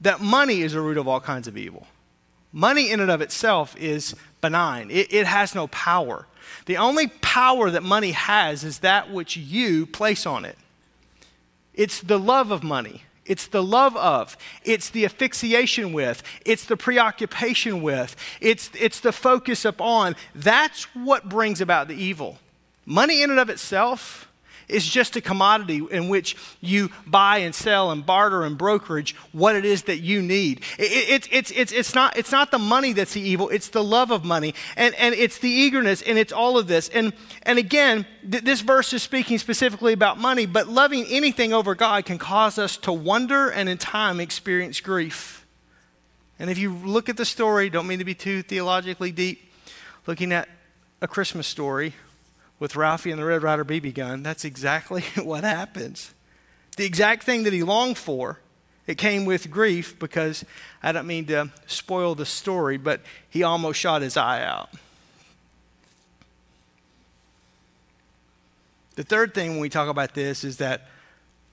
that 0.00 0.20
money 0.20 0.62
is 0.62 0.72
the 0.72 0.80
root 0.80 0.96
of 0.96 1.08
all 1.08 1.20
kinds 1.20 1.48
of 1.48 1.56
evil. 1.56 1.88
Money 2.52 2.90
in 2.90 3.00
and 3.00 3.10
of 3.10 3.20
itself 3.20 3.74
is 3.76 4.14
benign. 4.40 4.90
It, 4.90 5.12
it 5.12 5.26
has 5.26 5.54
no 5.54 5.66
power. 5.68 6.26
The 6.66 6.76
only 6.76 7.06
power 7.06 7.70
that 7.70 7.82
money 7.82 8.12
has 8.12 8.62
is 8.62 8.80
that 8.80 9.10
which 9.10 9.36
you 9.36 9.86
place 9.86 10.26
on 10.26 10.44
it. 10.44 10.58
It's 11.74 12.00
the 12.00 12.18
love 12.18 12.50
of 12.50 12.62
money. 12.62 13.04
It's 13.24 13.46
the 13.46 13.62
love 13.62 13.96
of. 13.96 14.36
It's 14.64 14.90
the 14.90 15.04
asphyxiation 15.04 15.92
with. 15.92 16.22
It's 16.44 16.64
the 16.64 16.76
preoccupation 16.76 17.80
with. 17.80 18.16
It's, 18.40 18.70
it's 18.78 19.00
the 19.00 19.12
focus 19.12 19.64
upon. 19.64 20.16
That's 20.34 20.84
what 20.94 21.28
brings 21.28 21.60
about 21.60 21.88
the 21.88 21.94
evil. 21.94 22.38
Money 22.84 23.22
in 23.22 23.30
and 23.30 23.40
of 23.40 23.48
itself 23.48 24.28
is 24.68 24.86
just 24.86 25.16
a 25.16 25.20
commodity 25.20 25.82
in 25.90 26.08
which 26.08 26.36
you 26.60 26.90
buy 27.06 27.38
and 27.38 27.54
sell 27.54 27.90
and 27.90 28.04
barter 28.04 28.44
and 28.44 28.56
brokerage 28.58 29.14
what 29.32 29.56
it 29.56 29.64
is 29.64 29.82
that 29.84 29.98
you 29.98 30.22
need. 30.22 30.62
It, 30.78 30.92
it, 30.92 31.28
it's, 31.30 31.50
it's, 31.50 31.72
it's, 31.72 31.94
not, 31.94 32.16
it's 32.16 32.32
not 32.32 32.50
the 32.50 32.58
money 32.58 32.92
that's 32.92 33.14
the 33.14 33.20
evil, 33.20 33.48
it's 33.48 33.68
the 33.68 33.84
love 33.84 34.10
of 34.10 34.24
money. 34.24 34.54
And, 34.76 34.94
and 34.96 35.14
it's 35.14 35.38
the 35.38 35.50
eagerness 35.50 36.02
and 36.02 36.18
it's 36.18 36.32
all 36.32 36.58
of 36.58 36.66
this. 36.66 36.88
And, 36.88 37.12
and 37.42 37.58
again, 37.58 38.06
th- 38.30 38.44
this 38.44 38.60
verse 38.60 38.92
is 38.92 39.02
speaking 39.02 39.38
specifically 39.38 39.92
about 39.92 40.18
money, 40.18 40.46
but 40.46 40.68
loving 40.68 41.04
anything 41.08 41.52
over 41.52 41.74
God 41.74 42.04
can 42.04 42.18
cause 42.18 42.58
us 42.58 42.76
to 42.78 42.92
wonder 42.92 43.50
and 43.50 43.68
in 43.68 43.78
time 43.78 44.20
experience 44.20 44.80
grief. 44.80 45.46
And 46.38 46.50
if 46.50 46.58
you 46.58 46.72
look 46.74 47.08
at 47.08 47.16
the 47.16 47.24
story, 47.24 47.70
don't 47.70 47.86
mean 47.86 48.00
to 48.00 48.04
be 48.04 48.14
too 48.14 48.42
theologically 48.42 49.12
deep, 49.12 49.52
looking 50.06 50.32
at 50.32 50.48
a 51.00 51.06
Christmas 51.06 51.46
story, 51.46 51.94
with 52.62 52.76
Ralphie 52.76 53.10
and 53.10 53.18
the 53.18 53.24
Red 53.24 53.42
Ryder 53.42 53.64
BB 53.64 53.92
gun, 53.92 54.22
that's 54.22 54.44
exactly 54.44 55.02
what 55.16 55.42
happens. 55.42 56.14
The 56.76 56.84
exact 56.84 57.24
thing 57.24 57.42
that 57.42 57.52
he 57.52 57.64
longed 57.64 57.98
for, 57.98 58.38
it 58.86 58.98
came 58.98 59.24
with 59.24 59.50
grief 59.50 59.98
because 59.98 60.44
I 60.80 60.92
don't 60.92 61.08
mean 61.08 61.26
to 61.26 61.50
spoil 61.66 62.14
the 62.14 62.24
story, 62.24 62.76
but 62.76 63.00
he 63.28 63.42
almost 63.42 63.80
shot 63.80 64.00
his 64.00 64.16
eye 64.16 64.44
out. 64.44 64.70
The 68.94 69.02
third 69.02 69.34
thing 69.34 69.50
when 69.50 69.60
we 69.60 69.68
talk 69.68 69.88
about 69.88 70.14
this 70.14 70.44
is 70.44 70.58
that 70.58 70.86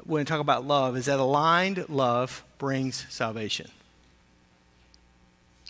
when 0.04 0.22
we 0.22 0.26
talk 0.26 0.42
about 0.42 0.68
love, 0.68 0.96
is 0.96 1.08
that 1.08 1.20
aligned 1.20 1.90
love 1.90 2.44
brings 2.60 3.08
salvation. 3.10 3.72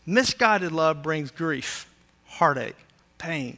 Misguided 0.05 0.73
love 0.73 1.01
brings 1.01 1.31
grief, 1.31 1.89
heartache, 2.25 2.75
pain. 3.17 3.57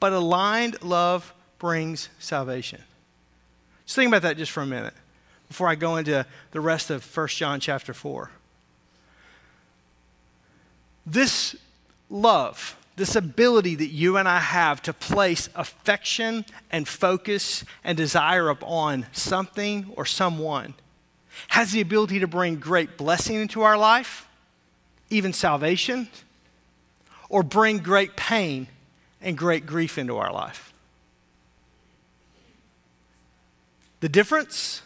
But 0.00 0.14
aligned 0.14 0.82
love 0.82 1.32
brings 1.58 2.08
salvation. 2.18 2.82
Just 3.84 3.96
think 3.96 4.08
about 4.08 4.22
that 4.22 4.38
just 4.38 4.50
for 4.50 4.62
a 4.62 4.66
minute 4.66 4.94
before 5.46 5.68
I 5.68 5.74
go 5.74 5.96
into 5.96 6.24
the 6.52 6.60
rest 6.60 6.90
of 6.90 7.04
1 7.16 7.28
John 7.28 7.60
chapter 7.60 7.92
4. 7.92 8.30
This 11.04 11.56
love, 12.08 12.76
this 12.96 13.14
ability 13.14 13.74
that 13.74 13.88
you 13.88 14.16
and 14.16 14.28
I 14.28 14.38
have 14.38 14.80
to 14.82 14.92
place 14.92 15.48
affection 15.54 16.44
and 16.70 16.86
focus 16.88 17.64
and 17.84 17.96
desire 17.96 18.48
upon 18.48 19.06
something 19.12 19.92
or 19.96 20.06
someone 20.06 20.74
has 21.48 21.72
the 21.72 21.80
ability 21.80 22.20
to 22.20 22.26
bring 22.26 22.56
great 22.56 22.96
blessing 22.96 23.36
into 23.36 23.62
our 23.62 23.76
life, 23.76 24.28
even 25.10 25.32
salvation, 25.32 26.08
or 27.28 27.42
bring 27.42 27.78
great 27.78 28.16
pain 28.16 28.68
and 29.22 29.36
great 29.36 29.66
grief 29.66 29.98
into 29.98 30.16
our 30.16 30.32
life. 30.32 30.72
The 34.00 34.08
difference 34.08 34.82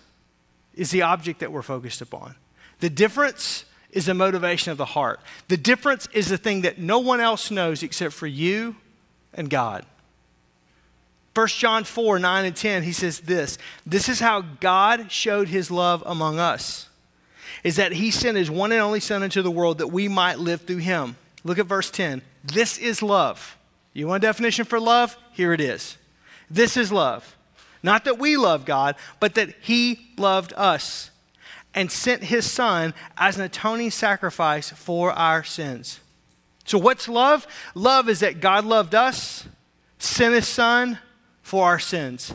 is 0.75 0.91
the 0.91 1.03
object 1.03 1.41
that 1.41 1.53
we're 1.53 1.63
focused 1.63 2.01
upon. 2.01 2.35
The 2.81 2.91
difference 2.91 3.65
is 3.93 4.07
the 4.07 4.15
motivation 4.15 4.73
of 4.73 4.79
the 4.79 4.85
heart. 4.85 5.21
The 5.49 5.57
difference 5.57 6.09
is 6.13 6.29
the 6.29 6.37
thing 6.37 6.63
that 6.63 6.79
no 6.79 6.99
one 6.99 7.21
else 7.21 7.51
knows 7.51 7.83
except 7.83 8.13
for 8.13 8.27
you 8.27 8.77
and 9.33 9.49
God. 9.49 9.87
1 11.35 11.47
John 11.49 11.85
4 11.85 12.19
9 12.19 12.45
and 12.45 12.57
10, 12.57 12.83
he 12.83 12.93
says 12.93 13.21
this 13.21 13.59
This 13.87 14.09
is 14.09 14.21
how 14.21 14.41
God 14.41 15.11
showed 15.11 15.49
his 15.49 15.71
love 15.71 16.03
among 16.07 16.39
us, 16.39 16.89
is 17.63 17.77
that 17.77 17.93
he 17.93 18.11
sent 18.11 18.37
his 18.37 18.51
one 18.51 18.73
and 18.73 18.81
only 18.81 19.01
Son 19.01 19.23
into 19.23 19.43
the 19.43 19.51
world 19.51 19.79
that 19.79 19.89
we 19.89 20.09
might 20.09 20.39
live 20.39 20.63
through 20.63 20.79
him. 20.79 21.17
Look 21.45 21.59
at 21.59 21.67
verse 21.67 21.91
10. 21.91 22.23
This 22.45 22.79
is 22.79 23.03
love 23.03 23.57
you 23.95 24.09
want 24.09 24.25
a 24.25 24.27
definition 24.27 24.65
for 24.65 24.81
love? 24.81 25.17
Here 25.33 25.53
it 25.53 25.61
is. 25.61 25.97
This 26.51 26.77
is 26.77 26.93
love. 26.93 27.37
Not 27.83 28.05
that 28.07 28.19
we 28.19 28.37
love 28.37 28.65
God, 28.65 28.97
but 29.21 29.35
that 29.37 29.55
He 29.61 30.11
loved 30.17 30.53
us 30.57 31.11
and 31.75 31.91
sent 31.91 32.25
His 32.25 32.51
Son 32.51 32.93
as 33.17 33.37
an 33.37 33.45
atoning 33.45 33.91
sacrifice 33.91 34.71
for 34.71 35.13
our 35.13 35.45
sins. 35.45 36.01
So, 36.65 36.79
what's 36.79 37.09
love? 37.09 37.47
Love 37.75 38.09
is 38.09 38.21
that 38.21 38.41
God 38.41 38.65
loved 38.65 38.95
us, 38.95 39.47
sent 39.99 40.35
His 40.35 40.49
Son 40.49 40.99
for 41.43 41.65
our 41.65 41.79
sins. 41.79 42.35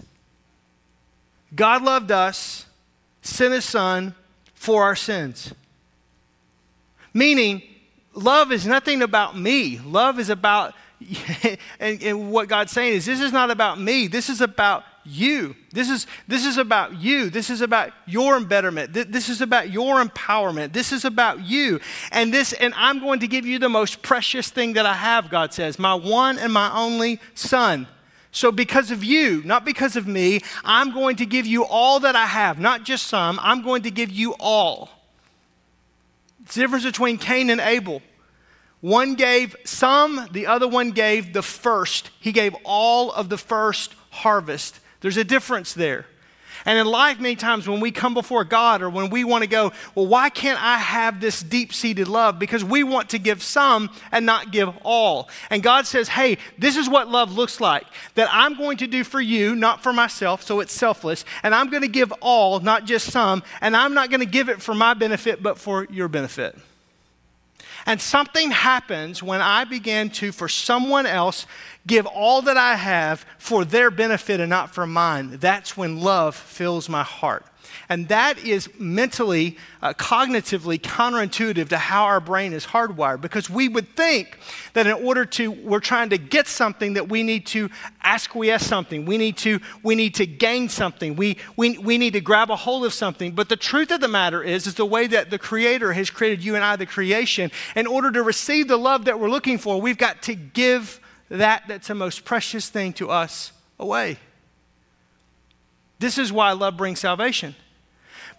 God 1.56 1.84
loved 1.84 2.12
us, 2.12 2.68
sent 3.22 3.54
His 3.54 3.66
Son 3.66 4.13
for 4.54 4.84
our 4.84 4.95
sins. 4.95 5.54
Meaning, 7.13 7.63
love 8.13 8.52
is 8.52 8.67
nothing 8.67 9.02
about 9.02 9.38
me, 9.38 9.80
love 9.80 10.19
is 10.19 10.30
about 10.30 10.76
and, 11.79 12.03
and 12.03 12.31
what 12.31 12.47
God's 12.47 12.71
saying 12.71 12.95
is, 12.95 13.05
this 13.05 13.21
is 13.21 13.31
not 13.31 13.51
about 13.51 13.79
me. 13.79 14.07
This 14.07 14.29
is 14.29 14.41
about 14.41 14.83
you. 15.05 15.55
This 15.71 15.89
is, 15.89 16.07
this 16.27 16.45
is 16.45 16.57
about 16.57 16.97
you. 16.97 17.29
This 17.29 17.49
is 17.49 17.62
about 17.62 17.91
your 18.05 18.39
betterment. 18.41 18.93
This 18.93 19.29
is 19.29 19.41
about 19.41 19.69
your 19.69 20.03
empowerment. 20.03 20.73
This 20.73 20.91
is 20.91 21.05
about 21.05 21.41
you. 21.41 21.79
And 22.12 22.33
this, 22.33 22.53
and 22.53 22.73
I'm 22.75 22.99
going 22.99 23.21
to 23.21 23.27
give 23.27 23.45
you 23.45 23.59
the 23.59 23.69
most 23.69 24.01
precious 24.01 24.49
thing 24.49 24.73
that 24.73 24.85
I 24.85 24.93
have, 24.93 25.29
God 25.29 25.53
says, 25.53 25.79
my 25.79 25.93
one 25.93 26.38
and 26.38 26.51
my 26.51 26.71
only 26.73 27.19
son. 27.33 27.88
So, 28.31 28.51
because 28.51 28.91
of 28.91 29.03
you, 29.03 29.41
not 29.43 29.65
because 29.65 29.95
of 29.95 30.05
me, 30.05 30.41
I'm 30.63 30.93
going 30.93 31.15
to 31.15 31.25
give 31.25 31.47
you 31.47 31.65
all 31.65 31.99
that 32.01 32.15
I 32.15 32.27
have, 32.27 32.59
not 32.59 32.83
just 32.83 33.07
some. 33.07 33.39
I'm 33.41 33.63
going 33.63 33.81
to 33.83 33.91
give 33.91 34.12
you 34.12 34.35
all. 34.39 34.89
It's 36.43 36.53
the 36.53 36.62
difference 36.62 36.85
between 36.85 37.17
Cain 37.17 37.49
and 37.49 37.59
Abel. 37.59 38.03
One 38.82 39.15
gave 39.15 39.56
some, 39.65 40.28
the 40.32 40.48
other 40.48 40.68
one 40.68 40.92
gave 40.92 41.34
the 41.34 41.42
first. 41.42 42.12
He 42.20 42.32
gave 42.32 42.56
all 42.63 43.12
of 43.12 43.30
the 43.30 43.38
first 43.38 43.94
harvest. 44.10 44.80
There's 45.02 45.18
a 45.18 45.24
difference 45.24 45.74
there. 45.74 46.06
And 46.65 46.78
in 46.78 46.88
life, 46.88 47.20
many 47.20 47.36
times 47.36 47.68
when 47.68 47.80
we 47.80 47.92
come 47.92 48.13
before 48.13 48.44
God 48.44 48.82
or 48.82 48.89
when 48.89 49.10
we 49.10 49.24
want 49.24 49.44
to 49.44 49.50
go, 49.50 49.72
well, 49.96 50.08
why 50.08 50.30
can't 50.30 50.62
I 50.62 50.78
have 50.78 51.22
this 51.22 51.42
deep 51.42 51.74
seated 51.74 52.08
love? 52.08 52.38
Because 52.38 52.63
we 52.63 52.84
want 52.84 53.10
to 53.12 53.20
give 53.20 53.42
some 53.42 53.89
and 54.12 54.26
not 54.26 54.52
give 54.52 54.70
all. 54.84 55.30
And 55.50 55.63
God 55.63 55.88
says, 55.88 56.10
hey, 56.10 56.38
this 56.58 56.76
is 56.76 56.89
what 56.89 57.08
love 57.08 57.32
looks 57.32 57.62
like 57.62 57.86
that 58.15 58.30
I'm 58.32 58.56
going 58.58 58.78
to 58.78 58.88
do 58.88 59.04
for 59.04 59.22
you, 59.22 59.56
not 59.56 59.82
for 59.82 59.94
myself, 59.94 60.44
so 60.44 60.60
it's 60.60 60.74
selfless. 60.74 61.24
And 61.44 61.56
I'm 61.56 61.70
going 61.70 61.84
to 61.84 61.88
give 61.88 62.12
all, 62.22 62.60
not 62.60 62.86
just 62.86 63.12
some. 63.12 63.42
And 63.62 63.76
I'm 63.76 63.94
not 63.94 64.10
going 64.10 64.22
to 64.22 64.26
give 64.26 64.50
it 64.50 64.62
for 64.62 64.76
my 64.76 64.94
benefit, 64.94 65.42
but 65.42 65.58
for 65.58 65.88
your 65.89 66.10
benefit. 66.10 66.58
And 67.86 68.02
something 68.02 68.52
happens 68.52 69.24
when 69.24 69.42
I 69.42 69.63
begin 69.63 70.10
to, 70.12 70.32
for 70.32 70.48
someone 70.48 71.06
else, 71.06 71.46
give 71.88 72.06
all 72.06 72.42
that 72.44 72.58
I 72.58 72.76
have 72.76 73.26
for 73.38 73.65
their 73.65 73.89
benefit 73.89 74.39
and 74.39 74.50
not 74.50 74.74
for 74.74 74.86
mine. 74.86 75.38
That's 75.38 75.76
when 75.76 76.00
love 76.00 76.36
fills 76.36 76.89
my 76.89 77.04
heart. 77.04 77.46
And 77.91 78.08
that 78.10 78.38
is 78.38 78.69
mentally, 78.78 79.58
uh, 79.82 79.93
cognitively 79.93 80.80
counterintuitive 80.80 81.69
to 81.69 81.78
how 81.80 82.04
our 82.04 82.19
brain 82.19 82.54
is 82.54 82.67
hardwired 82.67 83.19
because 83.19 83.49
we 83.49 83.67
would 83.67 83.95
think 83.95 84.38
that 84.73 84.86
in 84.86 84.93
order 84.93 85.25
to, 85.25 85.49
we're 85.49 85.80
trying 85.80 86.12
to 86.12 86.19
get 86.19 86.47
something 86.47 86.93
that 86.93 87.10
we 87.10 87.23
need 87.23 87.47
to 87.47 87.67
acquiesce 88.04 88.63
something. 88.67 89.06
We 89.06 89.17
need 89.17 89.38
to, 89.38 89.60
we 89.82 89.95
need 89.95 90.13
to 90.15 90.28
gain 90.28 90.69
something. 90.69 91.15
We, 91.15 91.38
we, 91.58 91.80
we 91.80 91.97
need 91.97 92.13
to 92.13 92.21
grab 92.21 92.52
a 92.52 92.56
hold 92.56 92.86
of 92.86 92.93
something. 92.93 93.32
But 93.32 93.49
the 93.49 93.56
truth 93.56 93.89
of 93.89 94.02
the 94.02 94.08
matter 94.08 94.43
is, 94.43 94.67
is 94.67 94.75
the 94.75 94.86
way 94.86 95.08
that 95.08 95.32
the 95.32 95.39
Creator 95.39 95.93
has 95.93 96.12
created 96.12 96.45
you 96.45 96.54
and 96.54 96.63
I, 96.63 96.75
the 96.75 96.86
creation, 96.86 97.49
in 97.75 97.88
order 97.88 98.12
to 98.12 98.21
receive 98.21 98.67
the 98.67 98.78
love 98.78 99.06
that 99.06 99.19
we're 99.19 99.32
looking 99.32 99.58
for, 99.58 99.82
we've 99.82 99.97
got 99.97 100.21
to 100.23 100.36
give 100.36 100.99
that 101.30 101.63
that's 101.67 101.88
the 101.88 101.95
most 101.95 102.23
precious 102.23 102.69
thing 102.69 102.93
to 102.93 103.10
us 103.10 103.52
away. 103.80 104.17
This 105.97 106.19
is 106.19 106.32
why 106.32 106.52
love 106.52 106.78
brings 106.78 106.99
salvation 106.99 107.56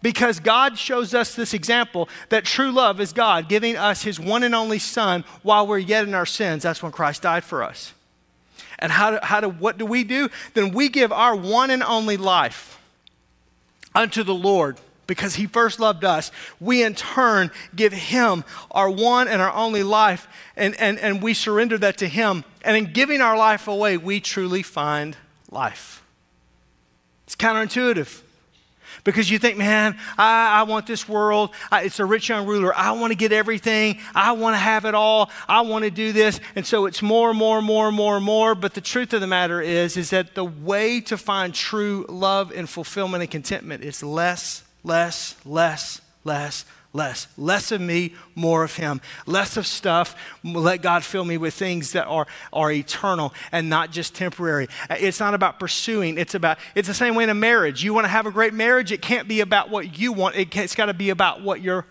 because 0.02 0.40
God 0.40 0.78
shows 0.78 1.14
us 1.14 1.34
this 1.34 1.54
example 1.54 2.08
that 2.30 2.44
true 2.44 2.70
love 2.70 3.00
is 3.00 3.12
God 3.12 3.48
giving 3.48 3.76
us 3.76 4.02
his 4.02 4.18
one 4.18 4.42
and 4.42 4.54
only 4.54 4.78
Son 4.78 5.24
while 5.42 5.66
we're 5.66 5.78
yet 5.78 6.06
in 6.06 6.14
our 6.14 6.26
sins. 6.26 6.62
That's 6.62 6.82
when 6.82 6.92
Christ 6.92 7.22
died 7.22 7.44
for 7.44 7.62
us. 7.62 7.92
And 8.78 8.90
how 8.90 9.10
do, 9.10 9.18
how 9.22 9.40
do, 9.40 9.48
what 9.48 9.76
do 9.78 9.84
we 9.84 10.04
do? 10.04 10.30
Then 10.54 10.72
we 10.72 10.88
give 10.88 11.12
our 11.12 11.36
one 11.36 11.70
and 11.70 11.82
only 11.82 12.16
life 12.16 12.78
unto 13.94 14.22
the 14.22 14.34
Lord 14.34 14.78
because 15.06 15.34
he 15.34 15.46
first 15.46 15.80
loved 15.80 16.04
us. 16.04 16.30
We 16.60 16.82
in 16.82 16.94
turn 16.94 17.50
give 17.74 17.92
him 17.92 18.44
our 18.70 18.88
one 18.88 19.28
and 19.28 19.42
our 19.42 19.52
only 19.52 19.82
life, 19.82 20.28
and, 20.56 20.78
and, 20.80 20.98
and 21.00 21.20
we 21.20 21.34
surrender 21.34 21.76
that 21.78 21.98
to 21.98 22.06
him. 22.06 22.44
And 22.62 22.76
in 22.76 22.92
giving 22.92 23.20
our 23.20 23.36
life 23.36 23.66
away, 23.66 23.96
we 23.96 24.20
truly 24.20 24.62
find 24.62 25.16
life. 25.50 26.04
It's 27.26 27.36
counterintuitive. 27.36 28.22
Because 29.04 29.30
you 29.30 29.38
think, 29.38 29.56
man, 29.56 29.96
I, 30.18 30.60
I 30.60 30.62
want 30.64 30.86
this 30.86 31.08
world. 31.08 31.50
I, 31.70 31.82
it's 31.82 32.00
a 32.00 32.04
rich 32.04 32.28
young 32.28 32.46
ruler. 32.46 32.74
I 32.74 32.92
want 32.92 33.12
to 33.12 33.16
get 33.16 33.32
everything. 33.32 33.98
I 34.14 34.32
want 34.32 34.54
to 34.54 34.58
have 34.58 34.84
it 34.84 34.94
all. 34.94 35.30
I 35.48 35.62
want 35.62 35.84
to 35.84 35.90
do 35.90 36.12
this. 36.12 36.40
And 36.56 36.66
so 36.66 36.86
it's 36.86 37.02
more, 37.02 37.34
more, 37.34 37.62
more, 37.62 37.90
more, 37.90 38.20
more. 38.20 38.54
But 38.54 38.74
the 38.74 38.80
truth 38.80 39.12
of 39.12 39.20
the 39.20 39.26
matter 39.26 39.60
is, 39.60 39.96
is 39.96 40.10
that 40.10 40.34
the 40.34 40.44
way 40.44 41.00
to 41.02 41.16
find 41.16 41.54
true 41.54 42.06
love 42.08 42.52
and 42.52 42.68
fulfillment 42.68 43.22
and 43.22 43.30
contentment 43.30 43.84
is 43.84 44.02
less, 44.02 44.64
less, 44.84 45.36
less, 45.44 46.00
less, 46.24 46.64
less. 46.92 47.28
Less 47.36 47.72
of 47.72 47.80
me, 47.80 48.14
more 48.34 48.64
of 48.64 48.76
Him. 48.76 49.00
Less 49.26 49.56
of 49.56 49.66
stuff. 49.66 50.16
Let 50.42 50.82
God 50.82 51.04
fill 51.04 51.24
me 51.24 51.36
with 51.36 51.54
things 51.54 51.92
that 51.92 52.06
are, 52.06 52.26
are 52.52 52.72
eternal 52.72 53.32
and 53.52 53.68
not 53.68 53.90
just 53.90 54.14
temporary. 54.14 54.68
It's 54.90 55.20
not 55.20 55.34
about 55.34 55.60
pursuing. 55.60 56.18
It's 56.18 56.34
about, 56.34 56.58
it's 56.74 56.88
the 56.88 56.94
same 56.94 57.14
way 57.14 57.24
in 57.24 57.30
a 57.30 57.34
marriage. 57.34 57.84
You 57.84 57.94
want 57.94 58.04
to 58.04 58.08
have 58.08 58.26
a 58.26 58.30
great 58.30 58.54
marriage, 58.54 58.92
it 58.92 59.02
can't 59.02 59.28
be 59.28 59.40
about 59.40 59.70
what 59.70 59.98
you 59.98 60.12
want, 60.12 60.36
it 60.36 60.54
it's 60.56 60.74
got 60.74 60.86
to 60.86 60.94
be 60.94 61.10
about 61.10 61.42
what 61.42 61.60
your 61.60 61.86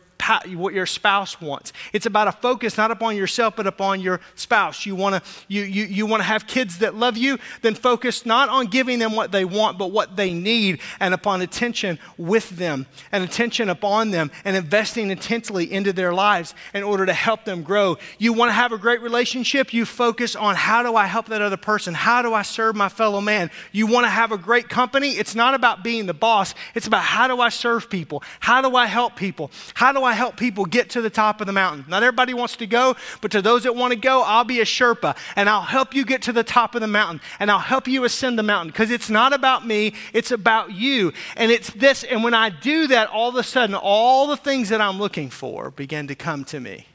what 0.56 0.74
your 0.74 0.86
spouse 0.86 1.42
wants. 1.42 1.74
It's 1.94 2.06
about 2.06 2.28
a 2.28 2.32
focus 2.32 2.78
not 2.78 2.92
upon 2.92 3.15
yourself, 3.15 3.56
but 3.56 3.68
upon 3.68 4.02
your 4.02 4.20
spouse. 4.36 4.86
You 4.86 4.96
want 4.96 5.15
to 5.15 5.30
you, 5.48 5.63
you, 5.63 5.86
you 5.86 6.06
want 6.06 6.22
to 6.22 6.28
have 6.28 6.48
kids 6.48 6.80
that 6.80 6.96
love 6.96 7.18
you, 7.18 7.39
then 7.62 7.76
focus 7.76 8.26
not 8.26 8.50
on 8.50 8.68
giving 8.68 9.00
them 9.00 9.15
what 9.15 9.32
they 9.32 9.46
want, 9.46 9.78
but 9.78 9.92
what 9.92 10.15
they 10.15 10.34
need, 10.34 10.80
and 11.00 11.13
upon 11.13 11.42
attention 11.42 12.00
with 12.18 12.50
them, 12.52 12.86
and 13.12 13.24
attention 13.24 13.70
upon 13.70 14.12
them, 14.12 14.32
and 14.46 14.56
investing 14.56 15.10
intensely 15.10 15.72
into 15.72 15.94
their 15.94 16.13
lives 16.13 16.54
in 16.74 16.84
order 16.84 17.06
to 17.06 17.13
help 17.13 17.46
them 17.46 17.63
grow. 17.63 17.98
You 18.18 18.34
want 18.34 18.50
to 18.50 18.54
have 18.54 18.72
a 18.72 18.78
great 18.78 19.02
relationship, 19.02 19.74
you 19.74 19.86
focus 19.86 20.36
on 20.36 20.56
how 20.56 20.84
do 20.84 20.96
I 20.96 21.06
help 21.06 21.28
that 21.28 21.42
other 21.42 21.58
person? 21.58 21.94
How 21.94 22.22
do 22.22 22.34
I 22.34 22.44
serve 22.44 22.76
my 22.76 22.89
fellow 22.89 23.22
man? 23.22 23.50
You 23.72 23.88
want 23.88 24.06
to 24.06 24.10
have 24.10 24.32
a 24.32 24.38
great 24.38 24.70
company, 24.70 25.12
it's 25.12 25.36
not 25.36 25.54
about 25.54 25.84
being 25.84 26.06
the 26.06 26.13
boss, 26.13 26.54
it's 26.76 26.88
about 26.88 27.04
how 27.04 27.28
do 27.28 27.39
I 27.42 27.50
serve 27.50 27.89
people? 27.89 28.24
How 28.39 28.62
do 28.62 28.76
I 28.76 28.86
help 28.86 29.15
people? 29.15 29.52
How 29.74 29.92
do 29.92 30.04
I 30.04 30.13
help 30.19 30.36
people 30.36 30.65
get 30.65 30.89
to 30.89 31.01
the 31.01 31.10
top 31.10 31.39
of 31.39 31.47
the 31.47 31.53
mountain. 31.53 31.86
Not 31.88 32.03
everybody 32.03 32.34
wants 32.34 32.58
to 32.58 32.67
go, 32.67 32.97
but 33.21 33.32
to 33.32 33.41
those 33.41 33.63
that 33.63 33.73
want 33.73 33.93
to 33.93 33.99
go, 33.99 34.21
I'll 34.21 34.43
be 34.43 34.60
a 34.60 34.65
Sherpa 34.65 35.15
and 35.38 35.47
I'll 35.47 35.62
help 35.62 35.95
you 35.95 36.03
get 36.03 36.21
to 36.23 36.34
the 36.34 36.43
top 36.43 36.75
of 36.75 36.82
the 36.82 36.88
mountain 36.88 37.21
and 37.39 37.49
I'll 37.49 37.58
help 37.58 37.88
you 37.88 38.03
ascend 38.03 38.38
the 38.38 38.43
mountain 38.43 38.67
because 38.67 38.91
it's 38.91 39.10
not 39.10 39.32
about 39.32 39.65
me, 39.65 39.93
it's 40.12 40.32
about 40.32 40.73
you. 40.73 41.13
And 41.38 41.53
it's 41.53 41.69
this, 41.71 42.03
and 42.03 42.21
when 42.21 42.34
I 42.34 42.49
do 42.49 42.88
that, 42.88 43.08
all 43.10 43.29
of 43.29 43.36
a 43.36 43.43
sudden, 43.43 43.73
all 43.73 44.27
the 44.27 44.36
things 44.36 44.67
that 44.69 44.82
I'm 44.82 44.99
looking 44.99 45.29
for 45.29 45.71
begin 45.71 46.08
to 46.08 46.15
come 46.15 46.43
to 46.45 46.60
me. 46.60 46.88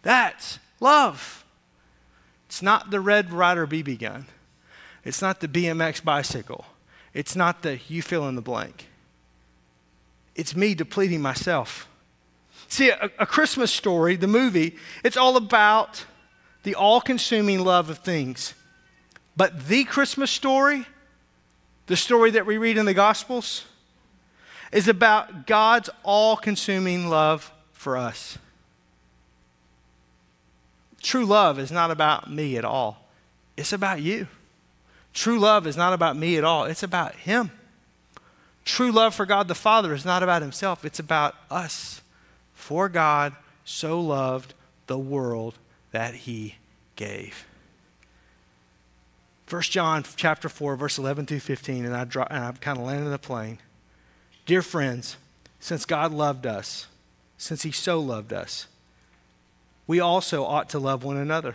That's 0.00 0.58
love. 0.80 1.44
It's 2.46 2.62
not 2.62 2.90
the 2.90 3.00
Red 3.00 3.34
Ryder 3.34 3.66
BB 3.66 3.98
gun. 3.98 4.24
It's 5.04 5.20
not 5.20 5.40
the 5.40 5.48
BMX 5.48 6.02
bicycle. 6.02 6.64
It's 7.12 7.36
not 7.36 7.60
the 7.60 7.80
you 7.86 8.00
fill 8.00 8.26
in 8.28 8.34
the 8.34 8.40
blank. 8.40 8.86
It's 10.34 10.56
me 10.56 10.74
depleting 10.74 11.20
myself 11.20 11.86
See, 12.68 12.90
a, 12.90 13.10
a 13.18 13.26
Christmas 13.26 13.72
story, 13.72 14.16
the 14.16 14.26
movie, 14.26 14.76
it's 15.04 15.16
all 15.16 15.36
about 15.36 16.04
the 16.62 16.74
all 16.74 17.00
consuming 17.00 17.64
love 17.64 17.90
of 17.90 17.98
things. 17.98 18.54
But 19.36 19.68
the 19.68 19.84
Christmas 19.84 20.30
story, 20.30 20.86
the 21.86 21.96
story 21.96 22.32
that 22.32 22.46
we 22.46 22.58
read 22.58 22.78
in 22.78 22.86
the 22.86 22.94
Gospels, 22.94 23.64
is 24.72 24.88
about 24.88 25.46
God's 25.46 25.90
all 26.02 26.36
consuming 26.36 27.08
love 27.08 27.52
for 27.72 27.96
us. 27.96 28.38
True 31.02 31.24
love 31.24 31.58
is 31.58 31.70
not 31.70 31.92
about 31.92 32.30
me 32.30 32.56
at 32.56 32.64
all, 32.64 33.06
it's 33.56 33.72
about 33.72 34.02
you. 34.02 34.26
True 35.14 35.38
love 35.38 35.66
is 35.66 35.76
not 35.76 35.92
about 35.92 36.16
me 36.16 36.36
at 36.36 36.44
all, 36.44 36.64
it's 36.64 36.82
about 36.82 37.14
Him. 37.14 37.52
True 38.64 38.90
love 38.90 39.14
for 39.14 39.24
God 39.24 39.46
the 39.46 39.54
Father 39.54 39.94
is 39.94 40.04
not 40.04 40.24
about 40.24 40.42
Himself, 40.42 40.84
it's 40.84 40.98
about 40.98 41.36
us. 41.50 42.02
For 42.66 42.88
God 42.88 43.32
so 43.64 44.00
loved 44.00 44.52
the 44.88 44.98
world 44.98 45.54
that 45.92 46.16
he 46.16 46.56
gave. 46.96 47.46
1 49.48 49.62
John 49.62 50.04
chapter 50.16 50.48
4, 50.48 50.74
verse 50.74 50.98
11 50.98 51.26
through 51.26 51.38
15, 51.38 51.84
and 51.84 51.94
I, 51.94 52.02
draw, 52.02 52.26
and 52.28 52.42
I 52.42 52.50
kind 52.50 52.76
of 52.76 52.84
landed 52.84 53.10
the 53.10 53.20
plane. 53.20 53.58
Dear 54.46 54.62
friends, 54.62 55.16
since 55.60 55.84
God 55.84 56.12
loved 56.12 56.44
us, 56.44 56.88
since 57.38 57.62
he 57.62 57.70
so 57.70 58.00
loved 58.00 58.32
us, 58.32 58.66
we 59.86 60.00
also 60.00 60.44
ought 60.44 60.68
to 60.70 60.80
love 60.80 61.04
one 61.04 61.18
another. 61.18 61.54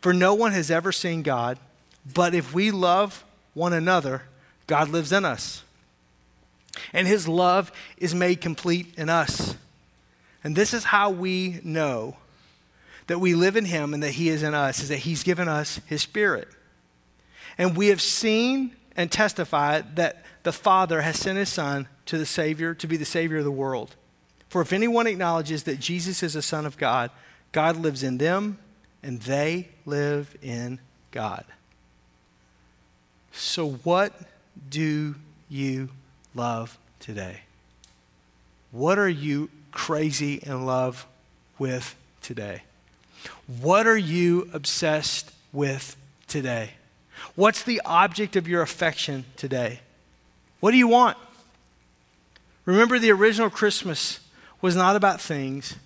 For 0.00 0.12
no 0.12 0.34
one 0.34 0.50
has 0.50 0.72
ever 0.72 0.90
seen 0.90 1.22
God, 1.22 1.56
but 2.04 2.34
if 2.34 2.52
we 2.52 2.72
love 2.72 3.24
one 3.54 3.72
another, 3.72 4.22
God 4.66 4.88
lives 4.88 5.12
in 5.12 5.24
us. 5.24 5.62
And 6.92 7.06
his 7.06 7.28
love 7.28 7.70
is 7.96 8.12
made 8.12 8.40
complete 8.40 8.92
in 8.96 9.08
us 9.08 9.54
and 10.44 10.54
this 10.54 10.74
is 10.74 10.84
how 10.84 11.10
we 11.10 11.60
know 11.62 12.16
that 13.06 13.18
we 13.18 13.34
live 13.34 13.56
in 13.56 13.64
him 13.64 13.94
and 13.94 14.02
that 14.02 14.12
he 14.12 14.28
is 14.28 14.42
in 14.42 14.54
us, 14.54 14.82
is 14.82 14.88
that 14.88 14.98
he's 14.98 15.22
given 15.22 15.48
us 15.48 15.80
his 15.86 16.02
spirit. 16.02 16.48
And 17.58 17.76
we 17.76 17.88
have 17.88 18.00
seen 18.00 18.76
and 18.96 19.10
testified 19.10 19.96
that 19.96 20.24
the 20.42 20.52
Father 20.52 21.02
has 21.02 21.18
sent 21.18 21.38
his 21.38 21.48
Son 21.48 21.88
to 22.06 22.18
the 22.18 22.26
Savior, 22.26 22.74
to 22.74 22.86
be 22.86 22.96
the 22.96 23.04
Savior 23.04 23.38
of 23.38 23.44
the 23.44 23.50
world. 23.50 23.94
For 24.48 24.60
if 24.60 24.72
anyone 24.72 25.06
acknowledges 25.06 25.64
that 25.64 25.80
Jesus 25.80 26.22
is 26.22 26.34
the 26.34 26.42
Son 26.42 26.66
of 26.66 26.76
God, 26.76 27.10
God 27.52 27.76
lives 27.76 28.02
in 28.02 28.18
them 28.18 28.58
and 29.02 29.20
they 29.22 29.68
live 29.84 30.36
in 30.42 30.80
God. 31.10 31.44
So, 33.32 33.70
what 33.70 34.12
do 34.70 35.14
you 35.48 35.90
love 36.34 36.78
today? 37.00 37.40
What 38.70 38.98
are 38.98 39.08
you 39.08 39.50
crazy 39.76 40.40
in 40.42 40.64
love 40.64 41.06
with 41.58 41.94
today? 42.22 42.62
What 43.60 43.86
are 43.86 43.96
you 43.96 44.48
obsessed 44.54 45.30
with 45.52 45.96
today? 46.26 46.70
What's 47.34 47.62
the 47.62 47.82
object 47.84 48.36
of 48.36 48.48
your 48.48 48.62
affection 48.62 49.26
today? 49.36 49.80
What 50.60 50.70
do 50.70 50.78
you 50.78 50.88
want? 50.88 51.18
Remember, 52.64 52.98
the 52.98 53.12
original 53.12 53.50
Christmas 53.50 54.20
was 54.62 54.74
not 54.74 54.96
about 54.96 55.20
things, 55.20 55.76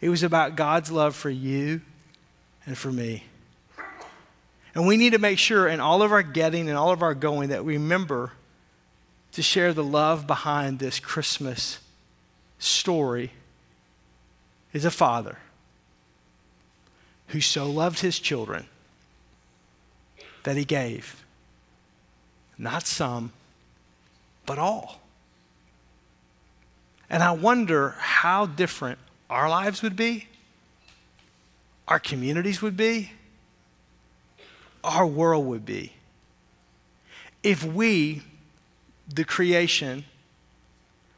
it 0.00 0.08
was 0.08 0.24
about 0.24 0.56
God's 0.56 0.90
love 0.90 1.14
for 1.14 1.30
you 1.30 1.80
and 2.66 2.76
for 2.76 2.90
me. 2.90 3.22
And 4.74 4.84
we 4.84 4.96
need 4.96 5.12
to 5.12 5.18
make 5.18 5.38
sure 5.38 5.68
in 5.68 5.78
all 5.78 6.02
of 6.02 6.10
our 6.10 6.24
getting 6.24 6.68
and 6.68 6.76
all 6.76 6.90
of 6.90 7.02
our 7.02 7.14
going 7.14 7.50
that 7.50 7.64
we 7.64 7.74
remember 7.74 8.32
to 9.32 9.42
share 9.42 9.72
the 9.72 9.84
love 9.84 10.26
behind 10.26 10.80
this 10.80 10.98
Christmas 10.98 11.78
story 12.62 13.32
is 14.72 14.84
a 14.84 14.90
father 14.90 15.38
who 17.28 17.40
so 17.40 17.66
loved 17.66 18.00
his 18.00 18.18
children 18.18 18.66
that 20.44 20.56
he 20.56 20.64
gave 20.64 21.24
not 22.58 22.86
some, 22.86 23.32
but 24.46 24.58
all. 24.58 25.00
And 27.10 27.22
I 27.22 27.32
wonder 27.32 27.96
how 27.98 28.46
different 28.46 28.98
our 29.28 29.48
lives 29.48 29.82
would 29.82 29.96
be, 29.96 30.28
our 31.88 31.98
communities 31.98 32.62
would 32.62 32.76
be, 32.76 33.12
our 34.84 35.06
world 35.06 35.46
would 35.46 35.66
be 35.66 35.92
if 37.42 37.64
we, 37.64 38.22
the 39.08 39.24
creation, 39.24 40.04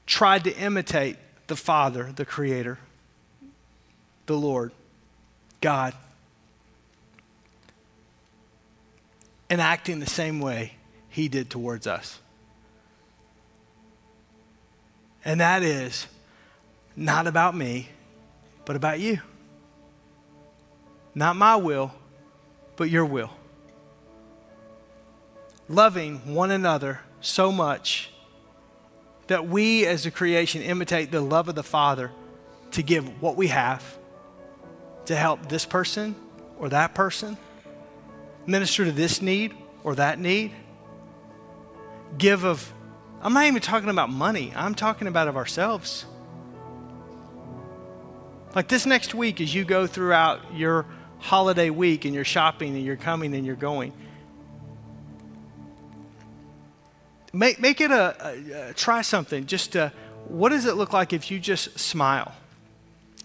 tried 0.06 0.44
to 0.44 0.56
imitate 0.56 1.16
the 1.54 1.60
Father, 1.60 2.10
the 2.16 2.24
Creator, 2.24 2.80
the 4.26 4.36
Lord, 4.36 4.72
God, 5.60 5.94
and 9.48 9.60
acting 9.60 10.00
the 10.00 10.06
same 10.06 10.40
way 10.40 10.72
He 11.08 11.28
did 11.28 11.50
towards 11.50 11.86
us. 11.86 12.18
And 15.24 15.38
that 15.38 15.62
is 15.62 16.08
not 16.96 17.28
about 17.28 17.54
me, 17.54 17.88
but 18.64 18.74
about 18.74 18.98
you. 18.98 19.20
Not 21.14 21.36
my 21.36 21.54
will, 21.54 21.92
but 22.74 22.90
your 22.90 23.04
will. 23.04 23.30
Loving 25.68 26.34
one 26.34 26.50
another 26.50 27.02
so 27.20 27.52
much 27.52 28.10
that 29.26 29.48
we 29.48 29.86
as 29.86 30.06
a 30.06 30.10
creation 30.10 30.62
imitate 30.62 31.10
the 31.10 31.20
love 31.20 31.48
of 31.48 31.54
the 31.54 31.62
Father 31.62 32.10
to 32.72 32.82
give 32.82 33.22
what 33.22 33.36
we 33.36 33.48
have 33.48 33.82
to 35.06 35.16
help 35.16 35.48
this 35.48 35.64
person 35.64 36.14
or 36.58 36.68
that 36.70 36.94
person, 36.94 37.36
minister 38.46 38.84
to 38.84 38.92
this 38.92 39.22
need 39.22 39.54
or 39.82 39.94
that 39.94 40.18
need. 40.18 40.52
Give 42.18 42.44
of, 42.44 42.72
I'm 43.22 43.32
not 43.32 43.46
even 43.46 43.60
talking 43.60 43.90
about 43.90 44.10
money, 44.10 44.52
I'm 44.54 44.74
talking 44.74 45.08
about 45.08 45.28
of 45.28 45.36
ourselves. 45.36 46.06
Like 48.54 48.68
this 48.68 48.86
next 48.86 49.14
week, 49.14 49.40
as 49.40 49.54
you 49.54 49.64
go 49.64 49.86
throughout 49.86 50.54
your 50.54 50.86
holiday 51.18 51.70
week 51.70 52.04
and 52.04 52.14
you're 52.14 52.24
shopping 52.24 52.76
and 52.76 52.84
you're 52.84 52.96
coming 52.96 53.34
and 53.34 53.44
you're 53.44 53.56
going, 53.56 53.92
Make, 57.34 57.60
make 57.60 57.80
it 57.80 57.90
a, 57.90 58.16
a, 58.20 58.70
a 58.70 58.74
try 58.74 59.02
something. 59.02 59.46
Just 59.46 59.76
uh, 59.76 59.90
what 60.28 60.50
does 60.50 60.64
it 60.64 60.76
look 60.76 60.92
like 60.92 61.12
if 61.12 61.30
you 61.30 61.38
just 61.38 61.78
smile 61.78 62.32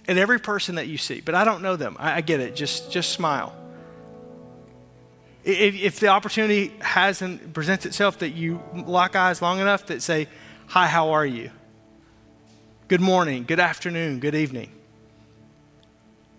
at 0.07 0.17
every 0.17 0.39
person 0.39 0.75
that 0.75 0.87
you 0.87 0.97
see? 0.97 1.21
But 1.21 1.35
I 1.35 1.45
don't 1.45 1.61
know 1.61 1.75
them. 1.75 1.95
I, 1.99 2.15
I 2.15 2.21
get 2.21 2.39
it. 2.39 2.55
Just, 2.55 2.91
just 2.91 3.11
smile. 3.11 3.55
If, 5.45 5.75
if 5.75 5.99
the 5.99 6.07
opportunity 6.07 6.73
has 6.81 7.21
and 7.21 7.53
presents 7.53 7.85
itself 7.85 8.19
that 8.19 8.31
you 8.31 8.61
lock 8.73 9.15
eyes 9.15 9.41
long 9.41 9.59
enough 9.59 9.85
that 9.85 10.01
say, 10.01 10.27
Hi, 10.67 10.87
how 10.87 11.11
are 11.11 11.25
you? 11.25 11.51
good 12.89 12.99
morning, 12.99 13.43
good 13.43 13.59
afternoon, 13.59 14.19
good 14.19 14.33
evening. 14.33 14.71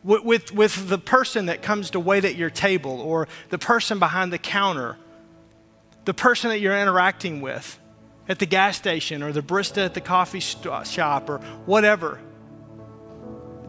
With, 0.03 0.25
with, 0.25 0.53
with 0.53 0.89
the 0.89 0.99
person 0.99 1.47
that 1.47 1.63
comes 1.63 1.91
to 1.91 2.01
wait 2.01 2.25
at 2.25 2.35
your 2.35 2.51
table 2.51 3.01
or 3.01 3.29
the 3.51 3.59
person 3.59 4.01
behind 4.01 4.33
the 4.33 4.39
counter, 4.39 4.97
the 6.05 6.15
person 6.15 6.51
that 6.51 6.61
you're 6.61 6.79
interacting 6.79 7.41
with 7.41 7.79
at 8.29 8.39
the 8.39 8.47
gas 8.47 8.77
station 8.77 9.23
or 9.23 9.33
the 9.33 9.43
barista 9.43 9.85
at 9.85 9.95
the 9.95 10.01
coffee 10.01 10.41
shop 10.41 11.29
or 11.29 11.39
whatever. 11.67 12.21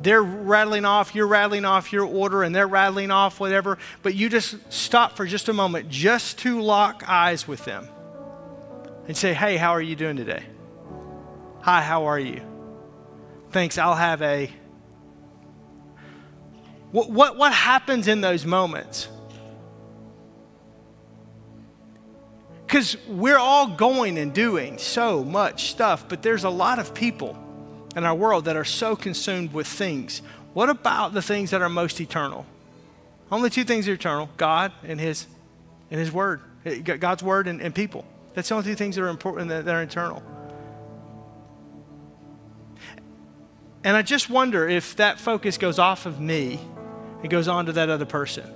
They're 0.01 0.23
rattling 0.23 0.85
off, 0.85 1.13
you're 1.13 1.27
rattling 1.27 1.65
off 1.65 1.93
your 1.93 2.05
order, 2.05 2.41
and 2.43 2.55
they're 2.55 2.67
rattling 2.67 3.11
off 3.11 3.39
whatever, 3.39 3.77
but 4.01 4.15
you 4.15 4.29
just 4.29 4.55
stop 4.71 5.15
for 5.15 5.25
just 5.25 5.47
a 5.47 5.53
moment 5.53 5.89
just 5.89 6.39
to 6.39 6.59
lock 6.61 7.03
eyes 7.07 7.47
with 7.47 7.65
them 7.65 7.87
and 9.07 9.15
say, 9.15 9.33
Hey, 9.33 9.57
how 9.57 9.71
are 9.71 9.81
you 9.81 9.95
doing 9.95 10.15
today? 10.15 10.43
Hi, 11.61 11.81
how 11.81 12.05
are 12.05 12.19
you? 12.19 12.41
Thanks, 13.51 13.77
I'll 13.77 13.95
have 13.95 14.21
a. 14.21 14.49
What, 16.91 17.09
what, 17.09 17.37
what 17.37 17.53
happens 17.53 18.07
in 18.07 18.21
those 18.21 18.45
moments? 18.45 19.07
Because 22.71 22.95
we're 23.05 23.37
all 23.37 23.67
going 23.67 24.17
and 24.17 24.33
doing 24.33 24.77
so 24.77 25.25
much 25.25 25.71
stuff, 25.71 26.07
but 26.07 26.21
there's 26.21 26.45
a 26.45 26.49
lot 26.49 26.79
of 26.79 26.93
people 26.93 27.37
in 27.97 28.05
our 28.05 28.15
world 28.15 28.45
that 28.45 28.55
are 28.55 28.63
so 28.63 28.95
consumed 28.95 29.51
with 29.51 29.67
things. 29.67 30.21
What 30.53 30.69
about 30.69 31.13
the 31.13 31.21
things 31.21 31.51
that 31.51 31.61
are 31.61 31.67
most 31.67 31.99
eternal? 31.99 32.45
Only 33.29 33.49
two 33.49 33.65
things 33.65 33.89
are 33.89 33.93
eternal 33.93 34.29
God 34.37 34.71
and 34.87 35.01
His, 35.01 35.27
and 35.89 35.99
his 35.99 36.13
Word. 36.13 36.39
God's 36.85 37.21
Word 37.21 37.49
and, 37.49 37.61
and 37.61 37.75
people. 37.75 38.05
That's 38.35 38.47
the 38.47 38.55
only 38.55 38.67
two 38.67 38.75
things 38.75 38.95
that 38.95 39.01
are 39.01 39.09
important 39.09 39.49
that, 39.49 39.67
are 39.67 39.81
eternal. 39.81 40.23
And 43.83 43.97
I 43.97 44.01
just 44.01 44.29
wonder 44.29 44.69
if 44.69 44.95
that 44.95 45.19
focus 45.19 45.57
goes 45.57 45.77
off 45.77 46.05
of 46.05 46.21
me 46.21 46.57
and 47.21 47.29
goes 47.29 47.49
on 47.49 47.65
to 47.65 47.73
that 47.73 47.89
other 47.89 48.05
person. 48.05 48.49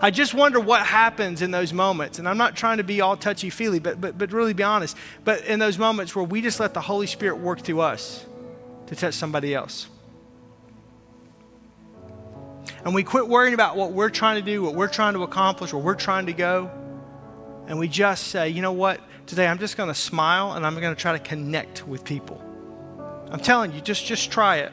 I 0.00 0.10
just 0.10 0.34
wonder 0.34 0.60
what 0.60 0.82
happens 0.82 1.42
in 1.42 1.50
those 1.50 1.72
moments. 1.72 2.18
And 2.18 2.28
I'm 2.28 2.36
not 2.36 2.56
trying 2.56 2.78
to 2.78 2.84
be 2.84 3.00
all 3.00 3.16
touchy 3.16 3.50
feely, 3.50 3.78
but, 3.78 4.00
but, 4.00 4.18
but 4.18 4.32
really 4.32 4.52
be 4.52 4.62
honest. 4.62 4.96
But 5.24 5.44
in 5.44 5.58
those 5.58 5.78
moments 5.78 6.14
where 6.14 6.24
we 6.24 6.42
just 6.42 6.60
let 6.60 6.74
the 6.74 6.80
Holy 6.80 7.06
Spirit 7.06 7.38
work 7.38 7.60
through 7.60 7.80
us 7.80 8.24
to 8.86 8.96
touch 8.96 9.14
somebody 9.14 9.54
else. 9.54 9.88
And 12.84 12.94
we 12.94 13.02
quit 13.02 13.26
worrying 13.26 13.54
about 13.54 13.76
what 13.76 13.92
we're 13.92 14.10
trying 14.10 14.36
to 14.36 14.48
do, 14.48 14.62
what 14.62 14.74
we're 14.74 14.88
trying 14.88 15.14
to 15.14 15.22
accomplish, 15.22 15.72
where 15.72 15.82
we're 15.82 15.94
trying 15.94 16.26
to 16.26 16.32
go. 16.32 16.70
And 17.66 17.78
we 17.78 17.88
just 17.88 18.28
say, 18.28 18.48
you 18.50 18.62
know 18.62 18.72
what? 18.72 19.00
Today 19.26 19.48
I'm 19.48 19.58
just 19.58 19.76
going 19.76 19.88
to 19.88 19.94
smile 19.94 20.52
and 20.52 20.64
I'm 20.64 20.78
going 20.78 20.94
to 20.94 21.00
try 21.00 21.12
to 21.12 21.18
connect 21.18 21.86
with 21.86 22.04
people. 22.04 22.40
I'm 23.28 23.40
telling 23.40 23.72
you, 23.72 23.80
just, 23.80 24.06
just 24.06 24.30
try 24.30 24.58
it. 24.58 24.72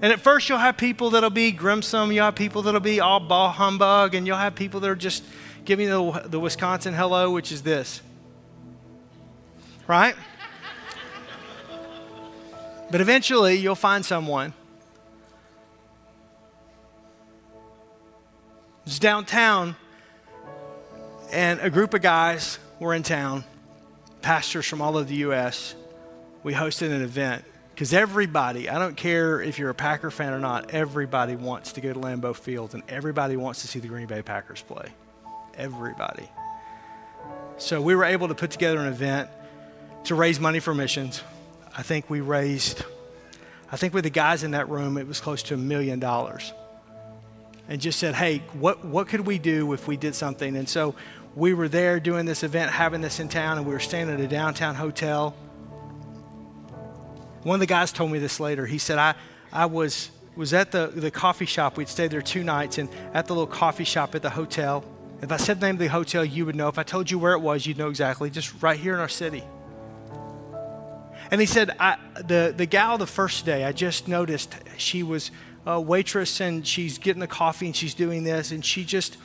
And 0.00 0.12
at 0.12 0.20
first, 0.20 0.48
you'll 0.48 0.58
have 0.58 0.76
people 0.76 1.10
that'll 1.10 1.30
be 1.30 1.50
grimsome. 1.50 2.12
You'll 2.12 2.26
have 2.26 2.36
people 2.36 2.62
that'll 2.62 2.80
be 2.80 3.00
all 3.00 3.18
ball 3.18 3.50
humbug. 3.50 4.14
And 4.14 4.26
you'll 4.26 4.36
have 4.36 4.54
people 4.54 4.78
that 4.80 4.90
are 4.90 4.96
just 4.96 5.24
giving 5.64 5.88
the, 5.88 6.22
the 6.26 6.38
Wisconsin 6.38 6.94
hello, 6.94 7.32
which 7.32 7.50
is 7.50 7.62
this. 7.62 8.00
Right? 9.86 10.14
but 12.90 13.00
eventually, 13.00 13.56
you'll 13.56 13.74
find 13.74 14.04
someone. 14.04 14.52
It's 18.86 18.98
downtown, 18.98 19.76
and 21.30 21.60
a 21.60 21.68
group 21.68 21.92
of 21.92 22.00
guys 22.00 22.58
were 22.80 22.94
in 22.94 23.02
town, 23.02 23.44
pastors 24.22 24.64
from 24.64 24.80
all 24.80 24.96
over 24.96 25.04
the 25.04 25.16
U.S. 25.16 25.74
We 26.42 26.54
hosted 26.54 26.90
an 26.90 27.02
event 27.02 27.44
because 27.78 27.94
everybody, 27.94 28.68
I 28.68 28.76
don't 28.80 28.96
care 28.96 29.40
if 29.40 29.56
you're 29.56 29.70
a 29.70 29.74
Packer 29.74 30.10
fan 30.10 30.32
or 30.32 30.40
not, 30.40 30.72
everybody 30.72 31.36
wants 31.36 31.74
to 31.74 31.80
go 31.80 31.92
to 31.92 32.00
Lambeau 32.00 32.34
Field 32.34 32.74
and 32.74 32.82
everybody 32.88 33.36
wants 33.36 33.62
to 33.62 33.68
see 33.68 33.78
the 33.78 33.86
Green 33.86 34.08
Bay 34.08 34.20
Packers 34.20 34.62
play. 34.62 34.88
Everybody. 35.56 36.28
So 37.56 37.80
we 37.80 37.94
were 37.94 38.02
able 38.02 38.26
to 38.26 38.34
put 38.34 38.50
together 38.50 38.80
an 38.80 38.88
event 38.88 39.30
to 40.06 40.16
raise 40.16 40.40
money 40.40 40.58
for 40.58 40.74
missions. 40.74 41.22
I 41.72 41.82
think 41.82 42.10
we 42.10 42.20
raised, 42.20 42.82
I 43.70 43.76
think 43.76 43.94
with 43.94 44.02
the 44.02 44.10
guys 44.10 44.42
in 44.42 44.50
that 44.50 44.68
room, 44.68 44.98
it 44.98 45.06
was 45.06 45.20
close 45.20 45.44
to 45.44 45.54
a 45.54 45.56
million 45.56 46.00
dollars. 46.00 46.52
And 47.68 47.80
just 47.80 48.00
said, 48.00 48.16
hey, 48.16 48.38
what, 48.54 48.84
what 48.84 49.06
could 49.06 49.24
we 49.24 49.38
do 49.38 49.72
if 49.72 49.86
we 49.86 49.96
did 49.96 50.16
something? 50.16 50.56
And 50.56 50.68
so 50.68 50.96
we 51.36 51.54
were 51.54 51.68
there 51.68 52.00
doing 52.00 52.26
this 52.26 52.42
event, 52.42 52.72
having 52.72 53.02
this 53.02 53.20
in 53.20 53.28
town, 53.28 53.56
and 53.56 53.64
we 53.64 53.72
were 53.72 53.78
staying 53.78 54.10
at 54.10 54.18
a 54.18 54.26
downtown 54.26 54.74
hotel. 54.74 55.36
One 57.42 57.54
of 57.54 57.60
the 57.60 57.66
guys 57.66 57.92
told 57.92 58.10
me 58.10 58.18
this 58.18 58.40
later. 58.40 58.66
He 58.66 58.78
said, 58.78 58.98
I, 58.98 59.14
I 59.52 59.66
was, 59.66 60.10
was 60.36 60.52
at 60.52 60.72
the, 60.72 60.88
the 60.88 61.10
coffee 61.10 61.46
shop. 61.46 61.76
We'd 61.76 61.88
stayed 61.88 62.10
there 62.10 62.22
two 62.22 62.42
nights, 62.42 62.78
and 62.78 62.88
at 63.14 63.26
the 63.26 63.34
little 63.34 63.46
coffee 63.46 63.84
shop 63.84 64.14
at 64.14 64.22
the 64.22 64.30
hotel. 64.30 64.84
If 65.22 65.32
I 65.32 65.36
said 65.36 65.60
the 65.60 65.66
name 65.66 65.76
of 65.76 65.80
the 65.80 65.86
hotel, 65.88 66.24
you 66.24 66.46
would 66.46 66.56
know. 66.56 66.68
If 66.68 66.78
I 66.78 66.82
told 66.82 67.10
you 67.10 67.18
where 67.18 67.32
it 67.32 67.40
was, 67.40 67.66
you'd 67.66 67.78
know 67.78 67.88
exactly, 67.88 68.30
just 68.30 68.62
right 68.62 68.78
here 68.78 68.94
in 68.94 69.00
our 69.00 69.08
city. 69.08 69.44
And 71.30 71.40
he 71.40 71.46
said, 71.46 71.70
I, 71.78 71.96
the, 72.26 72.54
the 72.56 72.66
gal 72.66 72.98
the 72.98 73.06
first 73.06 73.44
day, 73.44 73.64
I 73.64 73.72
just 73.72 74.08
noticed 74.08 74.54
she 74.76 75.02
was 75.02 75.30
a 75.66 75.80
waitress 75.80 76.40
and 76.40 76.66
she's 76.66 76.98
getting 76.98 77.20
the 77.20 77.26
coffee 77.26 77.66
and 77.66 77.76
she's 77.76 77.94
doing 77.94 78.24
this, 78.24 78.50
and 78.50 78.64
she 78.64 78.84
just, 78.84 79.16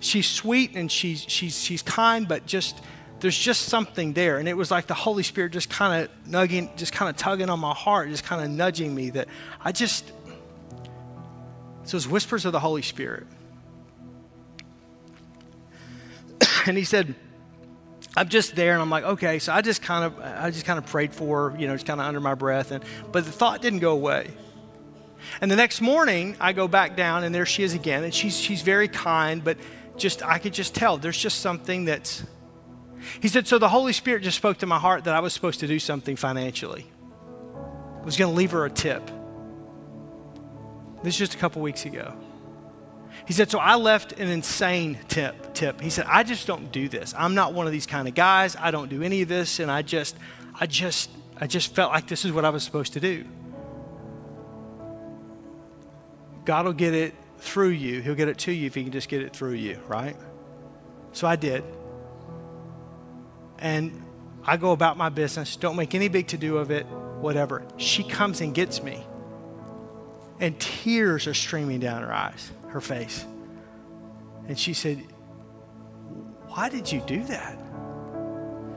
she's 0.00 0.28
sweet 0.28 0.74
and 0.74 0.90
she's, 0.90 1.24
she's, 1.26 1.58
she's 1.60 1.82
kind, 1.82 2.28
but 2.28 2.46
just, 2.46 2.80
there's 3.20 3.36
just 3.36 3.62
something 3.62 4.12
there. 4.12 4.38
And 4.38 4.48
it 4.48 4.56
was 4.56 4.70
like 4.70 4.86
the 4.86 4.94
Holy 4.94 5.22
Spirit 5.22 5.52
just 5.52 5.68
kind 5.68 6.04
of 6.04 6.24
nugging, 6.26 6.74
just 6.76 6.92
kind 6.92 7.10
of 7.10 7.16
tugging 7.16 7.50
on 7.50 7.58
my 7.58 7.74
heart, 7.74 8.08
just 8.10 8.24
kind 8.24 8.42
of 8.42 8.50
nudging 8.50 8.94
me 8.94 9.10
that 9.10 9.28
I 9.60 9.72
just, 9.72 10.10
so 11.84 11.96
it's 11.96 12.06
whispers 12.06 12.44
of 12.44 12.52
the 12.52 12.60
Holy 12.60 12.82
Spirit. 12.82 13.26
and 16.66 16.76
he 16.76 16.84
said, 16.84 17.14
I'm 18.16 18.28
just 18.28 18.54
there 18.56 18.72
and 18.72 18.82
I'm 18.82 18.90
like, 18.90 19.04
okay, 19.04 19.38
so 19.38 19.52
I 19.52 19.62
just 19.62 19.82
kind 19.82 20.04
of, 20.04 20.18
I 20.20 20.50
just 20.50 20.64
kind 20.64 20.78
of 20.78 20.86
prayed 20.86 21.12
for 21.12 21.54
you 21.58 21.66
know, 21.66 21.74
just 21.74 21.86
kind 21.86 22.00
of 22.00 22.06
under 22.06 22.20
my 22.20 22.34
breath. 22.34 22.70
And, 22.70 22.84
but 23.10 23.24
the 23.24 23.32
thought 23.32 23.62
didn't 23.62 23.80
go 23.80 23.92
away. 23.92 24.30
And 25.40 25.50
the 25.50 25.56
next 25.56 25.80
morning 25.80 26.36
I 26.40 26.52
go 26.52 26.68
back 26.68 26.96
down 26.96 27.24
and 27.24 27.34
there 27.34 27.46
she 27.46 27.64
is 27.64 27.74
again. 27.74 28.04
And 28.04 28.14
she's, 28.14 28.38
she's 28.38 28.62
very 28.62 28.86
kind, 28.86 29.42
but 29.42 29.58
just, 29.96 30.22
I 30.22 30.38
could 30.38 30.54
just 30.54 30.74
tell 30.74 30.98
there's 30.98 31.18
just 31.18 31.40
something 31.40 31.84
that's, 31.84 32.22
he 33.20 33.28
said, 33.28 33.46
So 33.46 33.58
the 33.58 33.68
Holy 33.68 33.92
Spirit 33.92 34.22
just 34.22 34.36
spoke 34.36 34.58
to 34.58 34.66
my 34.66 34.78
heart 34.78 35.04
that 35.04 35.14
I 35.14 35.20
was 35.20 35.32
supposed 35.32 35.60
to 35.60 35.66
do 35.66 35.78
something 35.78 36.16
financially. 36.16 36.86
I 38.00 38.04
was 38.04 38.16
going 38.16 38.30
to 38.30 38.36
leave 38.36 38.52
her 38.52 38.64
a 38.64 38.70
tip. 38.70 39.10
This 41.02 41.14
is 41.14 41.18
just 41.18 41.34
a 41.34 41.38
couple 41.38 41.62
weeks 41.62 41.84
ago. 41.84 42.16
He 43.26 43.32
said, 43.32 43.50
So 43.50 43.58
I 43.58 43.76
left 43.76 44.12
an 44.12 44.28
insane 44.28 44.98
tip. 45.08 45.54
tip. 45.54 45.80
He 45.80 45.90
said, 45.90 46.06
I 46.08 46.22
just 46.22 46.46
don't 46.46 46.72
do 46.72 46.88
this. 46.88 47.14
I'm 47.16 47.34
not 47.34 47.54
one 47.54 47.66
of 47.66 47.72
these 47.72 47.86
kind 47.86 48.08
of 48.08 48.14
guys. 48.14 48.56
I 48.56 48.70
don't 48.70 48.88
do 48.88 49.02
any 49.02 49.22
of 49.22 49.28
this. 49.28 49.60
And 49.60 49.70
I 49.70 49.82
just, 49.82 50.16
I 50.58 50.66
just, 50.66 51.10
I 51.36 51.46
just 51.46 51.74
felt 51.74 51.92
like 51.92 52.08
this 52.08 52.24
is 52.24 52.32
what 52.32 52.44
I 52.44 52.50
was 52.50 52.62
supposed 52.62 52.94
to 52.94 53.00
do. 53.00 53.24
God 56.44 56.64
will 56.64 56.72
get 56.72 56.94
it 56.94 57.14
through 57.38 57.68
you. 57.68 58.00
He'll 58.00 58.14
get 58.14 58.28
it 58.28 58.38
to 58.38 58.52
you 58.52 58.66
if 58.66 58.74
he 58.74 58.82
can 58.82 58.92
just 58.92 59.08
get 59.08 59.22
it 59.22 59.36
through 59.36 59.52
you, 59.52 59.78
right? 59.86 60.16
So 61.12 61.26
I 61.26 61.36
did 61.36 61.62
and 63.58 64.02
I 64.44 64.56
go 64.56 64.72
about 64.72 64.96
my 64.96 65.08
business, 65.08 65.56
don't 65.56 65.76
make 65.76 65.94
any 65.94 66.08
big 66.08 66.28
to 66.28 66.38
do 66.38 66.58
of 66.58 66.70
it, 66.70 66.86
whatever. 67.20 67.62
She 67.76 68.02
comes 68.02 68.40
and 68.40 68.54
gets 68.54 68.82
me. 68.82 69.04
And 70.40 70.58
tears 70.58 71.26
are 71.26 71.34
streaming 71.34 71.80
down 71.80 72.02
her 72.02 72.12
eyes, 72.12 72.50
her 72.68 72.80
face. 72.80 73.26
And 74.46 74.58
she 74.58 74.72
said, 74.72 74.98
Why 76.48 76.68
did 76.68 76.90
you 76.90 77.00
do 77.00 77.24
that? 77.24 77.58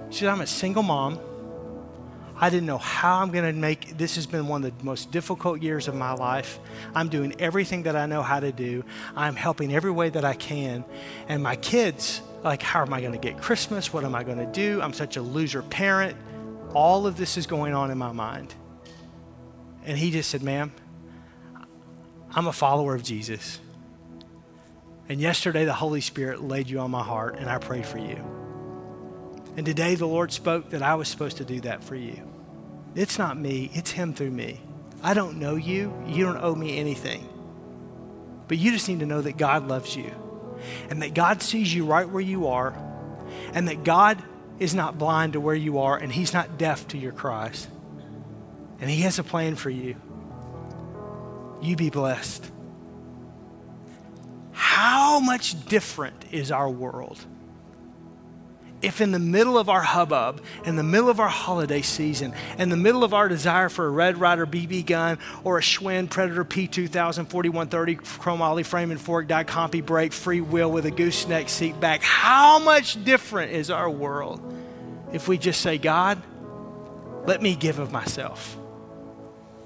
She 0.10 0.20
said, 0.20 0.30
I'm 0.30 0.42
a 0.42 0.48
single 0.48 0.84
mom. 0.84 1.20
I 2.36 2.50
didn't 2.50 2.66
know 2.66 2.80
how 2.80 3.20
I'm 3.20 3.30
going 3.30 3.46
to 3.46 3.58
make 3.58 3.98
this 4.00 4.16
has 4.16 4.26
been 4.26 4.48
one 4.48 4.66
of 4.66 4.76
the 4.76 4.84
most 4.84 5.12
difficult 5.12 5.62
years 5.62 5.88
of 5.88 5.94
my 5.94 6.14
life. 6.14 6.60
I'm 6.96 7.08
doing 7.08 7.40
everything 7.40 7.84
that 7.84 7.96
I 7.96 8.08
know 8.08 8.24
how 8.24 8.40
to 8.40 8.52
do. 8.52 8.84
I'm 9.16 9.36
helping 9.36 9.74
every 9.74 9.92
way 9.92 10.10
that 10.10 10.26
I 10.26 10.34
can. 10.34 10.84
And 11.30 11.44
my 11.44 11.56
kids 11.56 12.22
like, 12.44 12.62
how 12.62 12.82
am 12.82 12.94
I 12.94 13.02
going 13.02 13.14
to 13.14 13.20
get 13.20 13.38
Christmas? 13.38 13.94
What 13.94 14.04
am 14.04 14.16
I 14.16 14.24
going 14.24 14.38
to 14.38 14.46
do? 14.46 14.82
I'm 14.82 14.94
such 14.94 15.18
a 15.18 15.22
loser 15.22 15.62
parent. 15.62 16.18
All 16.74 17.06
of 17.06 17.18
this 17.18 17.38
is 17.38 17.46
going 17.46 17.74
on 17.74 17.92
in 17.92 17.98
my 17.98 18.12
mind. 18.12 18.54
And 19.86 19.98
he 19.98 20.12
just 20.12 20.30
said, 20.30 20.42
Ma'am, 20.42 20.72
I'm 22.32 22.48
a 22.48 22.54
follower 22.54 22.96
of 22.96 23.04
Jesus. 23.04 23.60
And 25.10 25.20
yesterday, 25.20 25.66
the 25.66 25.74
Holy 25.74 26.02
Spirit 26.02 26.42
laid 26.42 26.70
you 26.70 26.80
on 26.80 26.92
my 26.92 27.04
heart, 27.04 27.36
and 27.38 27.50
I 27.50 27.58
prayed 27.58 27.86
for 27.86 27.98
you. 27.98 28.24
And 29.58 29.66
today, 29.66 29.96
the 29.96 30.06
Lord 30.06 30.32
spoke 30.32 30.70
that 30.70 30.82
I 30.82 30.96
was 30.96 31.10
supposed 31.10 31.38
to 31.38 31.44
do 31.44 31.60
that 31.62 31.84
for 31.84 31.96
you. 31.96 32.22
It's 32.96 33.18
not 33.18 33.38
me, 33.38 33.70
it's 33.74 33.92
Him 33.92 34.14
through 34.14 34.32
me. 34.32 34.62
I 35.04 35.14
don't 35.14 35.40
know 35.40 35.56
you, 35.56 35.94
you 36.08 36.24
don't 36.24 36.42
owe 36.42 36.56
me 36.56 36.78
anything. 36.78 37.28
But 38.48 38.58
you 38.58 38.72
just 38.72 38.88
need 38.88 39.00
to 39.00 39.06
know 39.06 39.22
that 39.22 39.38
God 39.38 39.68
loves 39.68 39.96
you 39.96 40.12
and 40.90 41.02
that 41.02 41.14
God 41.14 41.42
sees 41.42 41.74
you 41.74 41.86
right 41.86 42.08
where 42.08 42.22
you 42.22 42.48
are, 42.48 42.74
and 43.54 43.68
that 43.68 43.84
God 43.84 44.22
is 44.60 44.76
not 44.76 44.98
blind 44.98 45.34
to 45.34 45.40
where 45.40 45.56
you 45.56 45.80
are, 45.80 45.98
and 45.98 46.12
He's 46.12 46.34
not 46.34 46.58
deaf 46.58 46.88
to 46.90 46.98
your 46.98 47.12
cries. 47.12 47.68
And 48.80 48.90
He 48.90 49.02
has 49.02 49.20
a 49.20 49.24
plan 49.24 49.56
for 49.56 49.70
you. 49.70 49.96
You 51.62 51.76
be 51.76 51.90
blessed. 51.90 52.52
How 54.52 55.20
much 55.20 55.66
different 55.66 56.26
is 56.32 56.52
our 56.52 56.70
world? 56.70 57.24
If 58.82 59.00
in 59.00 59.12
the 59.12 59.20
middle 59.20 59.60
of 59.60 59.70
our 59.70 59.82
hubbub, 59.82 60.42
in 60.66 60.76
the 60.76 60.84
middle 60.84 61.10
of 61.10 61.20
our 61.20 61.30
holiday 61.30 61.84
season, 61.84 62.34
in 62.58 62.70
the 62.70 62.78
middle 62.78 63.04
of 63.04 63.14
our 63.14 63.30
desire 63.30 63.70
for 63.70 63.86
a 63.86 63.90
Red 63.90 64.18
Ryder 64.18 64.48
BB 64.48 64.88
gun 64.88 65.20
or 65.44 65.60
a 65.60 65.62
Schwinn 65.62 66.10
Predator 66.10 66.44
P2000 66.44 67.30
4130 67.30 67.96
chromoly 67.98 68.66
frame 68.66 68.90
and 68.90 69.00
fork 69.00 69.28
Dia-Compe 69.28 69.86
brake 69.86 70.14
free 70.14 70.42
wheel 70.42 70.72
with 70.72 70.86
a 70.86 70.92
gooseneck 70.92 71.48
seat 71.50 71.80
back, 71.80 72.02
how 72.02 72.58
much 72.58 73.04
different 73.04 73.52
is 73.52 73.70
our 73.70 73.90
world 73.90 74.42
if 75.14 75.28
we 75.28 75.38
just 75.38 75.62
say, 75.62 75.78
God, 75.78 76.22
let 77.28 77.42
me 77.42 77.56
give 77.56 77.78
of 77.78 77.92
myself, 77.92 78.58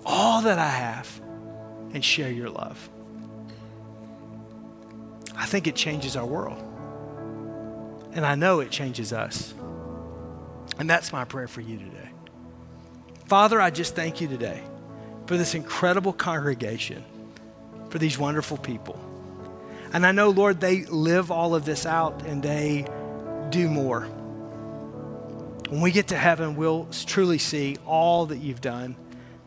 all 0.06 0.42
that 0.42 0.60
I 0.60 0.70
have, 0.70 1.22
and 1.94 2.04
share 2.04 2.32
your 2.32 2.50
love? 2.50 2.90
I 5.38 5.46
think 5.46 5.68
it 5.68 5.76
changes 5.76 6.18
our 6.18 6.26
world. 6.26 6.75
And 8.16 8.26
I 8.26 8.34
know 8.36 8.62
it 8.62 8.72
changes 8.72 9.14
us. 9.14 9.54
And 10.80 10.90
that's 10.90 11.14
my 11.14 11.26
prayer 11.26 11.48
for 11.48 11.62
you 11.62 11.78
today. 11.78 12.10
Father, 13.28 13.62
I 13.62 13.70
just 13.70 13.96
thank 13.96 14.22
you 14.22 14.28
today 14.28 14.64
for 15.28 15.38
this 15.38 15.54
incredible 15.56 16.14
congregation, 16.14 17.04
for 17.90 18.00
these 18.00 18.18
wonderful 18.18 18.58
people. 18.58 19.00
And 19.94 20.06
I 20.06 20.12
know, 20.12 20.30
Lord, 20.30 20.60
they 20.60 20.86
live 20.86 21.32
all 21.32 21.56
of 21.56 21.66
this 21.66 21.86
out 21.86 22.24
and 22.26 22.42
they 22.42 22.86
do 23.50 23.70
more. 23.70 24.02
When 25.70 25.82
we 25.82 25.92
get 25.92 26.10
to 26.10 26.18
heaven, 26.18 26.56
we'll 26.56 26.88
truly 27.06 27.38
see 27.38 27.78
all 27.86 28.28
that 28.28 28.38
you've 28.38 28.62
done 28.62 28.96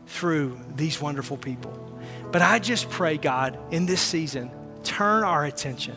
through 0.07 0.59
these 0.75 0.99
wonderful 0.99 1.37
people. 1.37 1.99
But 2.31 2.41
I 2.41 2.59
just 2.59 2.89
pray, 2.89 3.17
God, 3.17 3.57
in 3.71 3.85
this 3.85 4.01
season, 4.01 4.51
turn 4.83 5.23
our 5.23 5.45
attention, 5.45 5.95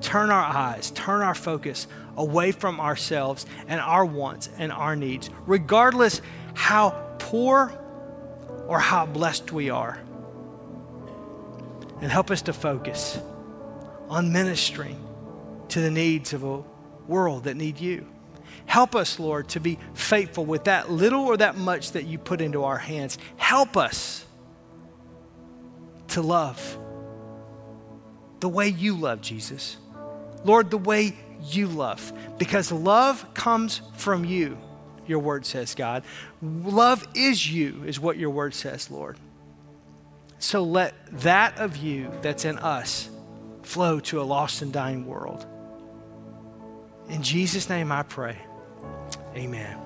turn 0.00 0.30
our 0.30 0.44
eyes, 0.44 0.90
turn 0.92 1.22
our 1.22 1.34
focus 1.34 1.86
away 2.16 2.52
from 2.52 2.80
ourselves 2.80 3.46
and 3.68 3.80
our 3.80 4.04
wants 4.04 4.48
and 4.58 4.72
our 4.72 4.96
needs, 4.96 5.30
regardless 5.46 6.22
how 6.54 6.90
poor 7.18 7.72
or 8.66 8.78
how 8.78 9.06
blessed 9.06 9.52
we 9.52 9.70
are. 9.70 10.00
And 12.00 12.10
help 12.10 12.30
us 12.30 12.42
to 12.42 12.52
focus 12.52 13.18
on 14.08 14.32
ministering 14.32 15.02
to 15.68 15.80
the 15.80 15.90
needs 15.90 16.32
of 16.32 16.44
a 16.44 16.62
world 17.06 17.44
that 17.44 17.56
need 17.56 17.80
you. 17.80 18.06
Help 18.66 18.94
us, 18.94 19.18
Lord, 19.18 19.48
to 19.50 19.60
be 19.60 19.78
faithful 19.94 20.44
with 20.44 20.64
that 20.64 20.90
little 20.90 21.24
or 21.24 21.36
that 21.36 21.56
much 21.56 21.92
that 21.92 22.04
you 22.04 22.18
put 22.18 22.40
into 22.40 22.64
our 22.64 22.78
hands. 22.78 23.16
Help 23.36 23.76
us 23.76 24.24
to 26.08 26.22
love 26.22 26.78
the 28.40 28.48
way 28.48 28.68
you 28.68 28.96
love, 28.96 29.20
Jesus. 29.20 29.76
Lord, 30.44 30.70
the 30.70 30.78
way 30.78 31.16
you 31.42 31.66
love 31.66 32.12
because 32.38 32.72
love 32.72 33.34
comes 33.34 33.80
from 33.94 34.24
you, 34.24 34.58
your 35.06 35.18
word 35.18 35.46
says, 35.46 35.74
God. 35.74 36.02
Love 36.42 37.06
is 37.14 37.50
you, 37.50 37.84
is 37.84 38.00
what 38.00 38.16
your 38.16 38.30
word 38.30 38.54
says, 38.54 38.90
Lord. 38.90 39.18
So 40.38 40.62
let 40.62 40.94
that 41.22 41.58
of 41.58 41.76
you 41.76 42.10
that's 42.22 42.44
in 42.44 42.58
us 42.58 43.08
flow 43.62 44.00
to 44.00 44.20
a 44.20 44.24
lost 44.24 44.62
and 44.62 44.72
dying 44.72 45.06
world. 45.06 45.46
In 47.08 47.22
Jesus' 47.22 47.68
name 47.68 47.90
I 47.90 48.02
pray. 48.02 48.36
Amen. 49.34 49.85